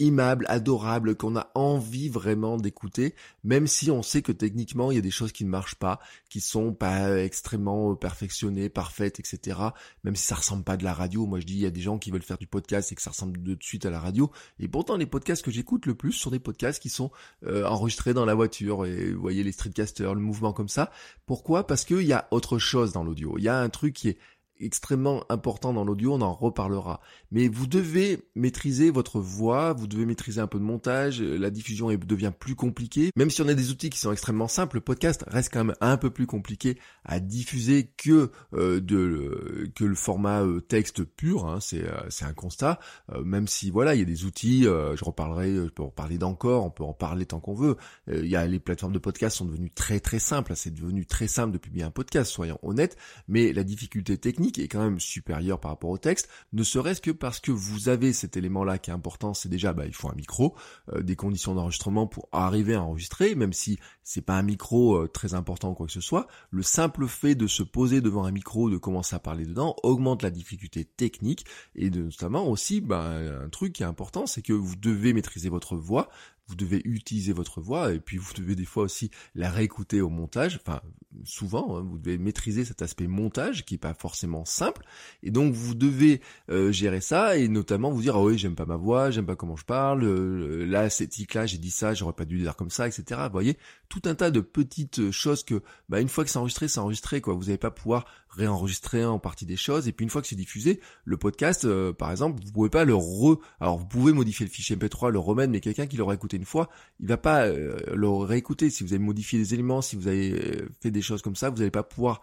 aimable, 0.00 0.46
adorable, 0.48 1.14
qu'on 1.14 1.36
a 1.36 1.50
envie 1.54 2.08
vraiment 2.08 2.56
d'écouter, 2.56 3.14
même 3.44 3.66
si 3.66 3.90
on 3.90 4.02
sait 4.02 4.22
que 4.22 4.32
techniquement 4.32 4.90
il 4.90 4.96
y 4.96 4.98
a 4.98 5.02
des 5.02 5.10
choses 5.10 5.32
qui 5.32 5.44
ne 5.44 5.50
marchent 5.50 5.76
pas, 5.76 6.00
qui 6.28 6.40
sont 6.40 6.72
pas 6.72 7.18
extrêmement 7.18 7.94
perfectionnées, 7.94 8.68
parfaites, 8.68 9.20
etc. 9.20 9.58
Même 10.02 10.16
si 10.16 10.26
ça 10.26 10.34
ressemble 10.34 10.64
pas 10.64 10.76
de 10.76 10.84
la 10.84 10.94
radio. 10.94 11.26
Moi 11.26 11.40
je 11.40 11.46
dis 11.46 11.54
il 11.54 11.60
y 11.60 11.66
a 11.66 11.70
des 11.70 11.80
gens 11.80 11.98
qui 11.98 12.10
veulent 12.10 12.22
faire 12.22 12.38
du 12.38 12.46
podcast 12.46 12.90
et 12.90 12.94
que 12.94 13.02
ça 13.02 13.10
ressemble 13.10 13.42
de 13.42 13.56
suite 13.60 13.86
à 13.86 13.90
la 13.90 14.00
radio. 14.00 14.30
Et 14.58 14.68
pourtant 14.68 14.96
les 14.96 15.06
podcasts 15.06 15.44
que 15.44 15.50
j'écoute 15.50 15.86
le 15.86 15.94
plus 15.94 16.12
sont 16.12 16.30
des 16.30 16.38
podcasts 16.38 16.82
qui 16.82 16.88
sont 16.88 17.10
euh, 17.46 17.64
enregistrés 17.64 18.14
dans 18.14 18.24
la 18.24 18.34
voiture. 18.34 18.86
Et 18.86 19.12
vous 19.12 19.20
voyez 19.20 19.44
les 19.44 19.52
streetcasters, 19.52 20.14
le 20.14 20.20
mouvement 20.20 20.52
comme 20.52 20.68
ça. 20.68 20.90
Pourquoi? 21.26 21.66
Parce 21.66 21.84
qu'il 21.84 22.02
y 22.02 22.12
a 22.12 22.26
autre 22.30 22.58
chose 22.58 22.92
dans 22.92 23.04
l'audio. 23.04 23.36
Il 23.38 23.44
y 23.44 23.48
a 23.48 23.60
un 23.60 23.68
truc 23.68 23.94
qui 23.94 24.08
est 24.08 24.18
extrêmement 24.60 25.24
important 25.28 25.72
dans 25.72 25.84
l'audio, 25.84 26.14
on 26.14 26.20
en 26.20 26.32
reparlera. 26.32 27.00
Mais 27.30 27.48
vous 27.48 27.66
devez 27.66 28.18
maîtriser 28.34 28.90
votre 28.90 29.20
voix, 29.20 29.72
vous 29.72 29.86
devez 29.86 30.06
maîtriser 30.06 30.40
un 30.40 30.46
peu 30.46 30.58
de 30.58 30.64
montage, 30.64 31.20
la 31.20 31.50
diffusion 31.50 31.88
devient 31.88 32.32
plus 32.38 32.54
compliquée. 32.54 33.10
Même 33.16 33.30
si 33.30 33.42
on 33.42 33.48
a 33.48 33.54
des 33.54 33.70
outils 33.70 33.90
qui 33.90 33.98
sont 33.98 34.12
extrêmement 34.12 34.48
simples, 34.48 34.76
le 34.76 34.80
podcast 34.80 35.24
reste 35.26 35.52
quand 35.52 35.64
même 35.64 35.76
un 35.80 35.96
peu 35.96 36.10
plus 36.10 36.26
compliqué 36.26 36.78
à 37.04 37.20
diffuser 37.20 37.90
que 37.96 38.30
euh, 38.54 38.80
de 38.80 39.70
que 39.74 39.84
le 39.84 39.94
format 39.94 40.42
euh, 40.42 40.60
texte 40.60 41.04
pur, 41.04 41.46
hein, 41.46 41.58
c'est 41.60 41.84
euh, 41.84 42.08
un 42.22 42.32
constat. 42.32 42.78
même 43.24 43.48
si 43.48 43.70
voilà, 43.70 43.94
il 43.94 43.98
y 43.98 44.02
a 44.02 44.06
des 44.06 44.24
outils, 44.24 44.64
je 44.64 45.04
reparlerai, 45.04 45.54
je 45.54 45.68
peux 45.68 45.82
en 45.82 45.90
parler 45.90 46.18
d'encore, 46.18 46.64
on 46.64 46.70
peut 46.70 46.84
en 46.84 46.92
parler 46.92 47.24
tant 47.24 47.40
qu'on 47.40 47.54
veut. 47.54 47.76
il 48.08 48.26
y 48.26 48.36
a 48.36 48.46
les 48.46 48.60
plateformes 48.60 48.92
de 48.92 48.98
podcast 48.98 49.38
sont 49.38 49.46
devenues 49.46 49.70
très 49.70 50.00
très 50.00 50.18
simples, 50.18 50.52
c'est 50.54 50.72
devenu 50.72 51.06
très 51.06 51.28
simple 51.28 51.52
de 51.52 51.58
publier 51.58 51.84
un 51.84 51.90
podcast, 51.90 52.30
soyons 52.30 52.58
honnêtes, 52.62 52.96
mais 53.26 53.52
la 53.52 53.64
difficulté 53.64 54.18
technique 54.18 54.49
qui 54.52 54.62
est 54.62 54.68
quand 54.68 54.82
même 54.82 55.00
supérieur 55.00 55.60
par 55.60 55.70
rapport 55.70 55.90
au 55.90 55.98
texte, 55.98 56.28
ne 56.52 56.62
serait-ce 56.62 57.00
que 57.00 57.10
parce 57.10 57.40
que 57.40 57.52
vous 57.52 57.88
avez 57.88 58.12
cet 58.12 58.36
élément-là 58.36 58.78
qui 58.78 58.90
est 58.90 58.94
important, 58.94 59.34
c'est 59.34 59.48
déjà, 59.48 59.72
bah, 59.72 59.86
il 59.86 59.94
faut 59.94 60.08
un 60.08 60.14
micro, 60.14 60.56
euh, 60.92 61.02
des 61.02 61.16
conditions 61.16 61.54
d'enregistrement 61.54 62.06
pour 62.06 62.28
arriver 62.32 62.74
à 62.74 62.82
enregistrer, 62.82 63.34
même 63.34 63.52
si 63.52 63.78
c'est 64.02 64.20
pas 64.20 64.34
un 64.34 64.42
micro 64.42 64.96
euh, 64.96 65.08
très 65.08 65.34
important 65.34 65.70
ou 65.70 65.74
quoi 65.74 65.86
que 65.86 65.92
ce 65.92 66.00
soit, 66.00 66.26
le 66.50 66.62
simple 66.62 67.06
fait 67.06 67.34
de 67.34 67.46
se 67.46 67.62
poser 67.62 68.00
devant 68.00 68.24
un 68.24 68.32
micro, 68.32 68.70
de 68.70 68.76
commencer 68.76 69.16
à 69.16 69.18
parler 69.18 69.44
dedans, 69.44 69.76
augmente 69.82 70.22
la 70.22 70.30
difficulté 70.30 70.84
technique, 70.84 71.44
et 71.74 71.90
notamment 71.90 72.48
aussi, 72.48 72.80
bah, 72.80 73.02
un 73.02 73.48
truc 73.48 73.72
qui 73.74 73.82
est 73.82 73.86
important, 73.86 74.26
c'est 74.26 74.42
que 74.42 74.52
vous 74.52 74.76
devez 74.76 75.12
maîtriser 75.12 75.48
votre 75.48 75.76
voix, 75.76 76.08
vous 76.50 76.56
devez 76.56 76.82
utiliser 76.84 77.32
votre 77.32 77.60
voix 77.60 77.92
et 77.92 78.00
puis 78.00 78.18
vous 78.18 78.32
devez 78.34 78.56
des 78.56 78.64
fois 78.64 78.82
aussi 78.82 79.10
la 79.36 79.50
réécouter 79.50 80.00
au 80.00 80.08
montage. 80.08 80.58
Enfin, 80.60 80.80
souvent, 81.24 81.76
hein, 81.76 81.86
vous 81.88 81.96
devez 81.96 82.18
maîtriser 82.18 82.64
cet 82.64 82.82
aspect 82.82 83.06
montage 83.06 83.64
qui 83.64 83.74
est 83.74 83.78
pas 83.78 83.94
forcément 83.94 84.44
simple. 84.44 84.82
Et 85.22 85.30
donc 85.30 85.54
vous 85.54 85.74
devez 85.76 86.20
euh, 86.50 86.72
gérer 86.72 87.00
ça 87.00 87.36
et 87.36 87.46
notamment 87.46 87.92
vous 87.92 88.02
dire 88.02 88.16
ah 88.16 88.22
oui 88.22 88.36
j'aime 88.36 88.56
pas 88.56 88.66
ma 88.66 88.76
voix, 88.76 89.10
j'aime 89.10 89.26
pas 89.26 89.36
comment 89.36 89.56
je 89.56 89.64
parle, 89.64 90.04
là 90.04 90.90
c'est 90.90 91.08
là 91.34 91.46
j'ai 91.46 91.58
dit 91.58 91.70
ça, 91.70 91.94
j'aurais 91.94 92.12
pas 92.12 92.24
dû 92.24 92.38
dire 92.38 92.56
comme 92.56 92.70
ça, 92.70 92.88
etc. 92.88 93.20
Vous 93.24 93.32
voyez 93.32 93.56
tout 93.88 94.02
un 94.06 94.16
tas 94.16 94.32
de 94.32 94.40
petites 94.40 95.12
choses 95.12 95.44
que 95.44 95.62
bah 95.88 96.00
une 96.00 96.08
fois 96.08 96.24
que 96.24 96.30
c'est 96.30 96.38
enregistré, 96.38 96.66
c'est 96.66 96.80
enregistré 96.80 97.20
quoi. 97.20 97.34
Vous 97.34 97.44
n'allez 97.44 97.58
pas 97.58 97.70
pouvoir 97.70 98.06
réenregistrer 98.30 99.04
en 99.04 99.18
partie 99.18 99.46
des 99.46 99.56
choses 99.56 99.88
et 99.88 99.92
puis 99.92 100.04
une 100.04 100.10
fois 100.10 100.22
que 100.22 100.28
c'est 100.28 100.36
diffusé, 100.36 100.80
le 101.04 101.16
podcast 101.16 101.64
euh, 101.64 101.92
par 101.92 102.10
exemple, 102.10 102.40
vous 102.44 102.52
pouvez 102.52 102.70
pas 102.70 102.84
le 102.84 102.94
re 102.94 103.38
alors 103.58 103.78
vous 103.78 103.86
pouvez 103.86 104.12
modifier 104.12 104.46
le 104.46 104.52
fichier 104.52 104.76
MP3, 104.76 105.10
le 105.10 105.18
remettre 105.18 105.50
mais 105.50 105.60
quelqu'un 105.60 105.86
qui 105.86 105.96
l'aura 105.96 106.14
écouté 106.14 106.36
une 106.36 106.44
fois, 106.44 106.70
il 107.00 107.08
va 107.08 107.16
pas 107.16 107.46
euh, 107.46 107.76
le 107.92 108.08
réécouter 108.08 108.70
si 108.70 108.84
vous 108.84 108.92
avez 108.92 109.02
modifié 109.02 109.38
des 109.38 109.54
éléments, 109.54 109.82
si 109.82 109.96
vous 109.96 110.06
avez 110.06 110.32
euh, 110.32 110.68
fait 110.80 110.90
des 110.90 111.02
choses 111.02 111.22
comme 111.22 111.36
ça, 111.36 111.50
vous 111.50 111.58
n'allez 111.58 111.70
pas 111.70 111.82
pouvoir 111.82 112.22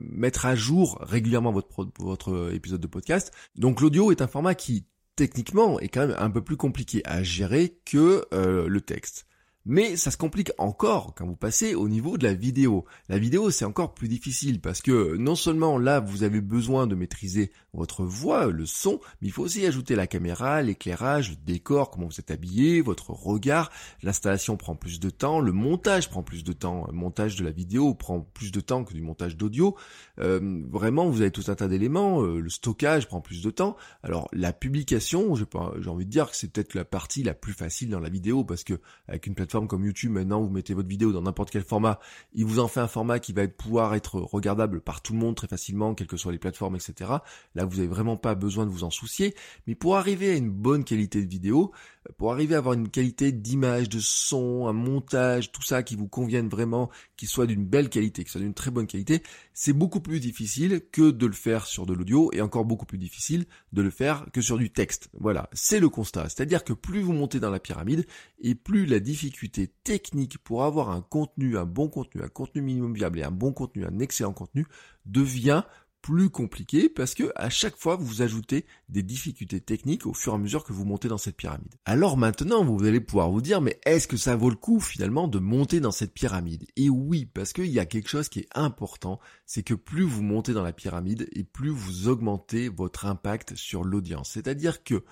mettre 0.00 0.46
à 0.46 0.56
jour 0.56 0.96
régulièrement 1.02 1.52
votre 1.52 1.68
votre 1.98 2.50
épisode 2.54 2.80
de 2.80 2.86
podcast. 2.86 3.30
Donc 3.56 3.82
l'audio 3.82 4.10
est 4.10 4.22
un 4.22 4.26
format 4.26 4.54
qui 4.54 4.86
techniquement 5.16 5.78
est 5.80 5.88
quand 5.88 6.06
même 6.06 6.16
un 6.18 6.30
peu 6.30 6.40
plus 6.40 6.56
compliqué 6.56 7.02
à 7.04 7.22
gérer 7.22 7.78
que 7.84 8.26
le 8.32 8.80
texte. 8.80 9.26
Mais 9.66 9.96
ça 9.96 10.10
se 10.10 10.18
complique 10.18 10.52
encore 10.58 11.14
quand 11.14 11.26
vous 11.26 11.36
passez 11.36 11.74
au 11.74 11.88
niveau 11.88 12.18
de 12.18 12.24
la 12.24 12.34
vidéo. 12.34 12.84
La 13.08 13.18
vidéo 13.18 13.50
c'est 13.50 13.64
encore 13.64 13.94
plus 13.94 14.08
difficile 14.08 14.60
parce 14.60 14.82
que 14.82 15.16
non 15.16 15.36
seulement 15.36 15.78
là 15.78 16.00
vous 16.00 16.22
avez 16.22 16.42
besoin 16.42 16.86
de 16.86 16.94
maîtriser 16.94 17.50
votre 17.72 18.04
voix, 18.04 18.48
le 18.48 18.66
son, 18.66 19.00
mais 19.20 19.28
il 19.28 19.30
faut 19.32 19.42
aussi 19.42 19.64
ajouter 19.64 19.96
la 19.96 20.06
caméra, 20.06 20.60
l'éclairage, 20.60 21.30
le 21.30 21.36
décor, 21.36 21.90
comment 21.90 22.06
vous 22.06 22.20
êtes 22.20 22.30
habillé, 22.30 22.82
votre 22.82 23.10
regard. 23.10 23.70
L'installation 24.02 24.58
prend 24.58 24.76
plus 24.76 25.00
de 25.00 25.08
temps, 25.08 25.40
le 25.40 25.52
montage 25.52 26.10
prend 26.10 26.22
plus 26.22 26.44
de 26.44 26.52
temps. 26.52 26.84
Le 26.88 26.92
montage 26.92 27.36
de 27.36 27.44
la 27.44 27.50
vidéo 27.50 27.94
prend 27.94 28.20
plus 28.20 28.52
de 28.52 28.60
temps 28.60 28.84
que 28.84 28.92
du 28.92 29.00
montage 29.00 29.38
d'audio. 29.38 29.76
Euh, 30.20 30.62
vraiment 30.70 31.08
vous 31.08 31.22
avez 31.22 31.30
tout 31.30 31.44
un 31.48 31.54
tas 31.54 31.68
d'éléments. 31.68 32.22
Euh, 32.22 32.38
le 32.38 32.50
stockage 32.50 33.08
prend 33.08 33.22
plus 33.22 33.42
de 33.42 33.50
temps. 33.50 33.76
Alors 34.02 34.28
la 34.34 34.52
publication, 34.52 35.34
j'ai 35.34 35.88
envie 35.88 36.04
de 36.04 36.10
dire 36.10 36.30
que 36.30 36.36
c'est 36.36 36.52
peut-être 36.52 36.74
la 36.74 36.84
partie 36.84 37.22
la 37.22 37.32
plus 37.32 37.54
facile 37.54 37.88
dans 37.88 38.00
la 38.00 38.10
vidéo 38.10 38.44
parce 38.44 38.62
que 38.62 38.74
avec 39.08 39.26
une 39.26 39.34
plateforme 39.34 39.53
comme 39.62 39.84
YouTube, 39.84 40.12
maintenant 40.12 40.40
vous 40.42 40.50
mettez 40.50 40.74
votre 40.74 40.88
vidéo 40.88 41.12
dans 41.12 41.22
n'importe 41.22 41.50
quel 41.50 41.62
format, 41.62 41.98
il 42.32 42.44
vous 42.44 42.58
en 42.58 42.68
fait 42.68 42.80
un 42.80 42.88
format 42.88 43.18
qui 43.18 43.32
va 43.32 43.46
pouvoir 43.48 43.94
être 43.94 44.20
regardable 44.20 44.80
par 44.80 45.00
tout 45.00 45.12
le 45.12 45.18
monde 45.18 45.36
très 45.36 45.46
facilement, 45.46 45.94
quelles 45.94 46.06
que 46.06 46.16
soient 46.16 46.32
les 46.32 46.38
plateformes, 46.38 46.76
etc. 46.76 47.10
Là, 47.54 47.64
vous 47.64 47.76
n'avez 47.76 47.88
vraiment 47.88 48.16
pas 48.16 48.34
besoin 48.34 48.66
de 48.66 48.70
vous 48.70 48.84
en 48.84 48.90
soucier. 48.90 49.34
Mais 49.66 49.74
pour 49.74 49.96
arriver 49.96 50.30
à 50.30 50.36
une 50.36 50.50
bonne 50.50 50.84
qualité 50.84 51.24
de 51.24 51.30
vidéo, 51.30 51.72
pour 52.18 52.32
arriver 52.32 52.54
à 52.54 52.58
avoir 52.58 52.74
une 52.74 52.88
qualité 52.88 53.32
d'image, 53.32 53.88
de 53.88 54.00
son, 54.00 54.66
un 54.66 54.72
montage, 54.72 55.52
tout 55.52 55.62
ça 55.62 55.82
qui 55.82 55.96
vous 55.96 56.08
convienne 56.08 56.48
vraiment, 56.48 56.90
qui 57.16 57.26
soit 57.26 57.46
d'une 57.46 57.64
belle 57.64 57.88
qualité, 57.88 58.24
qui 58.24 58.30
soit 58.30 58.40
d'une 58.40 58.54
très 58.54 58.70
bonne 58.70 58.86
qualité, 58.86 59.22
c'est 59.52 59.72
beaucoup 59.72 60.00
plus 60.00 60.20
difficile 60.20 60.82
que 60.92 61.10
de 61.10 61.26
le 61.26 61.32
faire 61.32 61.66
sur 61.66 61.86
de 61.86 61.94
l'audio 61.94 62.30
et 62.32 62.40
encore 62.40 62.64
beaucoup 62.64 62.86
plus 62.86 62.98
difficile 62.98 63.46
de 63.72 63.82
le 63.82 63.90
faire 63.90 64.26
que 64.32 64.40
sur 64.40 64.58
du 64.58 64.70
texte. 64.70 65.08
Voilà, 65.18 65.48
c'est 65.52 65.80
le 65.80 65.88
constat. 65.88 66.28
C'est-à-dire 66.28 66.64
que 66.64 66.72
plus 66.72 67.00
vous 67.00 67.12
montez 67.12 67.40
dans 67.40 67.50
la 67.50 67.60
pyramide 67.60 68.06
et 68.40 68.54
plus 68.54 68.86
la 68.86 69.00
difficulté 69.00 69.43
technique 69.50 70.38
pour 70.38 70.64
avoir 70.64 70.90
un 70.90 71.00
contenu, 71.00 71.56
un 71.58 71.66
bon 71.66 71.88
contenu, 71.88 72.22
un 72.22 72.28
contenu 72.28 72.62
minimum 72.62 72.94
viable 72.94 73.18
et 73.18 73.24
un 73.24 73.30
bon 73.30 73.52
contenu, 73.52 73.84
un 73.84 73.98
excellent 73.98 74.32
contenu 74.32 74.66
devient 75.06 75.62
plus 76.04 76.28
compliqué 76.28 76.90
parce 76.90 77.14
que 77.14 77.32
à 77.34 77.48
chaque 77.48 77.78
fois 77.78 77.96
vous 77.96 78.20
ajoutez 78.20 78.66
des 78.90 79.02
difficultés 79.02 79.62
techniques 79.62 80.04
au 80.04 80.12
fur 80.12 80.32
et 80.32 80.36
à 80.36 80.38
mesure 80.38 80.62
que 80.62 80.74
vous 80.74 80.84
montez 80.84 81.08
dans 81.08 81.16
cette 81.16 81.38
pyramide. 81.38 81.74
Alors 81.86 82.18
maintenant 82.18 82.62
vous 82.62 82.84
allez 82.84 83.00
pouvoir 83.00 83.30
vous 83.30 83.40
dire 83.40 83.62
mais 83.62 83.80
est-ce 83.86 84.06
que 84.06 84.18
ça 84.18 84.36
vaut 84.36 84.50
le 84.50 84.56
coup 84.56 84.80
finalement 84.80 85.28
de 85.28 85.38
monter 85.38 85.80
dans 85.80 85.92
cette 85.92 86.12
pyramide? 86.12 86.66
Et 86.76 86.90
oui 86.90 87.24
parce 87.24 87.54
qu'il 87.54 87.70
y 87.70 87.78
a 87.78 87.86
quelque 87.86 88.10
chose 88.10 88.28
qui 88.28 88.40
est 88.40 88.48
important, 88.54 89.18
c'est 89.46 89.62
que 89.62 89.72
plus 89.72 90.04
vous 90.04 90.22
montez 90.22 90.52
dans 90.52 90.62
la 90.62 90.74
pyramide 90.74 91.26
et 91.32 91.42
plus 91.42 91.70
vous 91.70 92.06
augmentez 92.06 92.68
votre 92.68 93.06
impact 93.06 93.54
sur 93.54 93.82
l'audience. 93.82 94.28
C'est-à-dire 94.28 94.84
que 94.84 95.04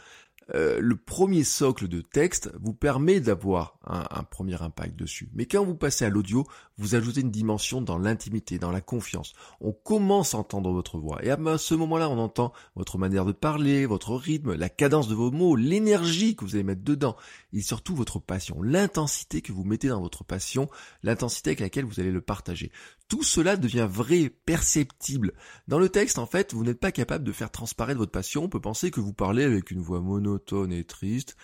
euh, 0.54 0.78
le 0.80 0.96
premier 0.96 1.44
socle 1.44 1.88
de 1.88 2.00
texte 2.00 2.50
vous 2.60 2.74
permet 2.74 3.20
d'avoir 3.20 3.78
un, 3.84 4.22
premier 4.24 4.60
impact 4.62 4.96
dessus. 4.96 5.28
Mais 5.34 5.46
quand 5.46 5.64
vous 5.64 5.74
passez 5.74 6.04
à 6.04 6.08
l'audio, 6.08 6.44
vous 6.78 6.94
ajoutez 6.94 7.20
une 7.20 7.30
dimension 7.30 7.80
dans 7.80 7.98
l'intimité, 7.98 8.58
dans 8.58 8.70
la 8.70 8.80
confiance. 8.80 9.34
On 9.60 9.72
commence 9.72 10.34
à 10.34 10.38
entendre 10.38 10.70
votre 10.72 10.98
voix. 10.98 11.24
Et 11.24 11.30
à 11.30 11.38
ce 11.58 11.74
moment-là, 11.74 12.08
on 12.08 12.18
entend 12.18 12.52
votre 12.76 12.98
manière 12.98 13.24
de 13.24 13.32
parler, 13.32 13.86
votre 13.86 14.14
rythme, 14.14 14.54
la 14.54 14.68
cadence 14.68 15.08
de 15.08 15.14
vos 15.14 15.30
mots, 15.30 15.56
l'énergie 15.56 16.36
que 16.36 16.44
vous 16.44 16.54
allez 16.54 16.64
mettre 16.64 16.84
dedans. 16.84 17.16
Et 17.52 17.60
surtout 17.60 17.94
votre 17.94 18.18
passion, 18.18 18.62
l'intensité 18.62 19.42
que 19.42 19.52
vous 19.52 19.64
mettez 19.64 19.88
dans 19.88 20.00
votre 20.00 20.24
passion, 20.24 20.70
l'intensité 21.02 21.50
avec 21.50 21.60
laquelle 21.60 21.84
vous 21.84 22.00
allez 22.00 22.10
le 22.10 22.22
partager 22.22 22.70
tout 23.12 23.22
cela 23.22 23.58
devient 23.58 23.86
vrai, 23.90 24.30
perceptible. 24.46 25.34
Dans 25.68 25.78
le 25.78 25.90
texte, 25.90 26.18
en 26.18 26.24
fait, 26.24 26.54
vous 26.54 26.64
n'êtes 26.64 26.80
pas 26.80 26.92
capable 26.92 27.24
de 27.24 27.32
faire 27.32 27.50
transparaître 27.50 27.98
votre 27.98 28.10
passion. 28.10 28.44
On 28.44 28.48
peut 28.48 28.58
penser 28.58 28.90
que 28.90 29.00
vous 29.00 29.12
parlez 29.12 29.44
avec 29.44 29.70
une 29.70 29.82
voix 29.82 30.00
monotone 30.00 30.72
et 30.72 30.84
triste, 30.84 31.36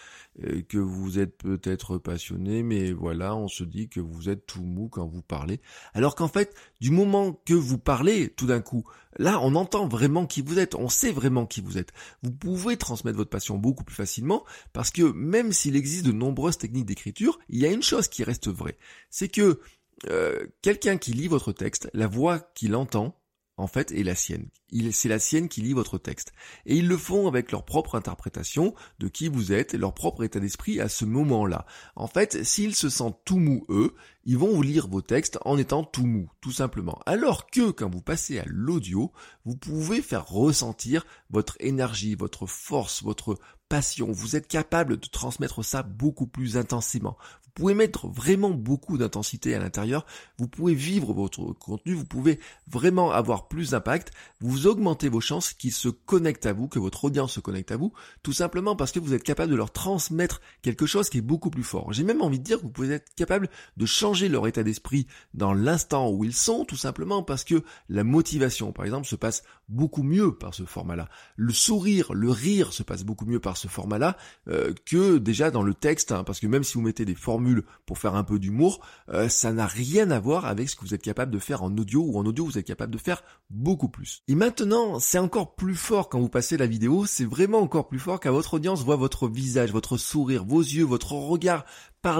que 0.69 0.79
vous 0.79 1.19
êtes 1.19 1.37
peut-être 1.39 1.99
passionné, 1.99 2.63
mais 2.63 2.93
voilà, 2.93 3.35
on 3.35 3.49
se 3.49 3.65
dit 3.65 3.89
que 3.89 4.01
vous 4.01 4.29
êtes 4.29 4.47
tout 4.47 4.63
mou 4.63 4.89
quand 4.89 5.07
vous 5.07 5.23
parlez. 5.23 5.61
Alors 5.95 6.15
qu'en 6.15 6.29
fait, 6.29 6.55
du 6.81 6.91
moment 6.91 7.33
que 7.45 7.55
vous 7.55 7.79
parlez, 7.79 8.29
tout 8.29 8.47
d'un 8.47 8.61
coup, 8.61 8.85
là, 9.17 9.41
on 9.43 9.55
entend 9.55 9.89
vraiment 9.89 10.27
qui 10.27 10.43
vous 10.43 10.59
êtes, 10.59 10.75
on 10.75 10.89
sait 10.89 11.13
vraiment 11.13 11.47
qui 11.47 11.61
vous 11.61 11.79
êtes. 11.79 11.93
Vous 12.23 12.31
pouvez 12.31 12.77
transmettre 12.77 13.17
votre 13.17 13.31
passion 13.31 13.59
beaucoup 13.59 13.85
plus 13.85 13.97
facilement, 13.97 14.45
parce 14.73 14.91
que 14.91 15.03
même 15.03 15.53
s'il 15.53 15.77
existe 15.77 16.07
de 16.07 16.13
nombreuses 16.13 16.59
techniques 16.59 16.87
d'écriture, 16.87 17.39
il 17.49 17.59
y 17.59 17.67
a 17.67 17.73
une 17.73 17.83
chose 17.83 18.09
qui 18.09 18.23
reste 18.23 18.49
vraie. 18.49 18.79
C'est 19.11 19.29
que 19.29 19.61
euh, 20.09 20.47
quelqu'un 20.63 20.97
qui 20.97 21.13
lit 21.13 21.29
votre 21.29 21.53
texte, 21.53 21.91
la 21.93 22.07
voix 22.07 22.39
qu'il 22.39 22.77
entend, 22.77 23.18
en 23.59 23.67
fait, 23.67 23.93
est 23.93 24.05
la 24.05 24.15
sienne. 24.15 24.49
C'est 24.93 25.09
la 25.09 25.19
sienne 25.19 25.49
qui 25.49 25.61
lit 25.61 25.73
votre 25.73 25.99
texte. 25.99 26.33
Et 26.65 26.77
ils 26.77 26.87
le 26.87 26.97
font 26.97 27.27
avec 27.27 27.53
leur 27.53 27.65
propre 27.65 27.97
interprétation 27.97 28.75
de 28.99 29.09
qui 29.09 29.29
vous 29.29 29.53
êtes 29.53 29.75
leur 29.75 29.95
propre 29.95 30.25
état 30.25 30.41
d'esprit 30.41 30.81
à 30.81 30.89
ce 30.89 31.05
moment-là. 31.05 31.67
En 31.97 32.07
fait, 32.07 32.45
s'ils 32.45 32.75
se 32.75 32.89
sentent 32.89 33.21
tout 33.25 33.39
mou, 33.39 33.67
eux, 33.69 33.95
ils 34.29 34.37
vont 34.37 34.55
vous 34.55 34.61
lire 34.61 34.89
vos 34.89 35.01
textes 35.01 35.39
en 35.47 35.57
étant 35.57 35.83
tout 35.83 36.05
mou, 36.05 36.31
tout 36.43 36.53
simplement. 36.53 37.01
Alors 37.07 37.47
que 37.47 37.71
quand 37.71 37.89
vous 37.89 38.03
passez 38.03 38.39
à 38.39 38.45
l'audio, 38.47 39.11
vous 39.47 39.57
pouvez 39.57 40.03
faire 40.03 40.29
ressentir 40.29 41.07
votre 41.31 41.57
énergie, 41.61 42.15
votre 42.15 42.45
force, 42.45 43.03
votre 43.03 43.39
passion. 43.71 44.13
Vous 44.13 44.37
êtes 44.37 44.47
capable 44.47 44.99
de 44.99 45.09
transmettre 45.09 45.65
ça 45.65 45.83
beaucoup 45.83 46.27
plus 46.27 46.59
intensément 46.59 47.17
pouvez 47.59 47.75
mettre 47.75 48.07
vraiment 48.07 48.51
beaucoup 48.51 48.99
d'intensité 48.99 49.55
à 49.55 49.59
l'intérieur, 49.59 50.07
vous 50.39 50.47
pouvez 50.47 50.75
vivre 50.75 51.13
votre 51.13 51.53
contenu, 51.55 51.93
vous 51.93 52.05
pouvez 52.05 52.39
vraiment 52.69 53.11
avoir 53.11 53.49
plus 53.49 53.71
d'impact, 53.71 54.13
vous 54.41 54.69
augmentez 54.69 55.09
vos 55.09 55.21
chances 55.21 55.53
qu'ils 55.53 55.73
se 55.73 55.89
connectent 55.89 56.47
à 56.47 56.53
vous, 56.53 56.69
que 56.69 56.79
votre 56.79 57.05
audience 57.05 57.33
se 57.33 57.41
connecte 57.41 57.73
à 57.73 57.77
vous, 57.77 57.93
tout 58.23 58.33
simplement 58.33 58.77
parce 58.77 58.93
que 58.93 59.01
vous 59.01 59.13
êtes 59.13 59.25
capable 59.25 59.51
de 59.51 59.57
leur 59.57 59.73
transmettre 59.73 60.41
quelque 60.63 60.87
chose 60.87 61.11
qui 61.11 61.19
est 61.19 61.23
beaucoup 61.23 61.51
plus 61.51 61.65
fort. 61.65 61.93
J'ai 61.93 62.05
même 62.05 62.23
envie 62.23 62.39
de 62.39 62.45
dire 62.45 62.59
que 62.59 62.63
vous 62.63 62.71
pouvez 62.71 62.95
être 62.95 63.13
capable 63.17 63.51
de 63.77 63.87
changer 63.87 64.18
leur 64.27 64.49
état 64.49 64.65
d'esprit 64.65 65.07
dans 65.35 65.55
l'instant 65.55 66.11
où 66.11 66.25
ils 66.25 66.35
sont, 66.35 66.65
tout 66.65 66.77
simplement 66.77 67.23
parce 67.23 67.45
que 67.45 67.63
la 67.89 68.03
motivation, 68.03 68.73
par 68.73 68.85
exemple, 68.85 69.07
se 69.07 69.15
passe 69.15 69.45
beaucoup 69.69 70.03
mieux 70.03 70.35
par 70.35 70.55
ce 70.55 70.65
format-là. 70.65 71.09
Le 71.37 71.53
sourire, 71.53 72.13
le 72.15 72.31
rire 72.31 72.73
se 72.73 72.83
passe 72.83 73.05
beaucoup 73.05 73.27
mieux 73.27 73.39
par 73.39 73.57
ce 73.57 73.69
format-là 73.69 74.17
euh, 74.49 74.73
que 74.87 75.19
déjà 75.19 75.51
dans 75.51 75.63
le 75.63 75.75
texte, 75.75 76.11
hein, 76.13 76.25
parce 76.25 76.41
que 76.41 76.47
même 76.47 76.65
si 76.65 76.75
vous 76.75 76.81
mettez 76.81 77.05
des 77.05 77.15
formules 77.15 77.65
pour 77.87 77.99
faire 77.99 78.15
un 78.15 78.25
peu 78.25 78.39
d'humour, 78.39 78.85
euh, 79.11 79.29
ça 79.29 79.53
n'a 79.53 79.67
rien 79.67 80.11
à 80.11 80.19
voir 80.19 80.47
avec 80.47 80.71
ce 80.71 80.77
que 80.77 80.81
vous 80.81 80.95
êtes 80.95 81.03
capable 81.03 81.33
de 81.33 81.39
faire 81.39 81.63
en 81.63 81.77
audio 81.77 82.03
ou 82.03 82.19
en 82.19 82.25
audio 82.25 82.47
vous 82.47 82.59
êtes 82.59 82.67
capable 82.67 82.93
de 82.93 82.99
faire 82.99 83.23
beaucoup 83.51 83.89
plus. 83.89 84.23
Et 84.29 84.35
maintenant, 84.35 84.99
c'est 84.99 85.19
encore 85.19 85.55
plus 85.55 85.75
fort 85.75 86.09
quand 86.09 86.21
vous 86.21 86.29
passez 86.29 86.57
la 86.57 86.67
vidéo, 86.67 87.05
c'est 87.05 87.25
vraiment 87.25 87.59
encore 87.59 87.89
plus 87.89 87.99
fort 87.99 88.21
quand 88.21 88.33
votre 88.33 88.55
audience 88.55 88.85
voit 88.85 88.97
votre 88.97 89.29
visage, 89.29 89.73
votre 89.73 89.97
sourire, 89.97 90.45
vos 90.45 90.61
yeux, 90.61 90.85
votre 90.85 91.13
regard 91.13 91.65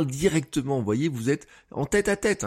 directement. 0.05 0.81
Voyez, 0.83 1.09
vous 1.09 1.31
êtes 1.31 1.47
en 1.71 1.85
tête 1.85 2.09
à 2.09 2.17
tête. 2.17 2.47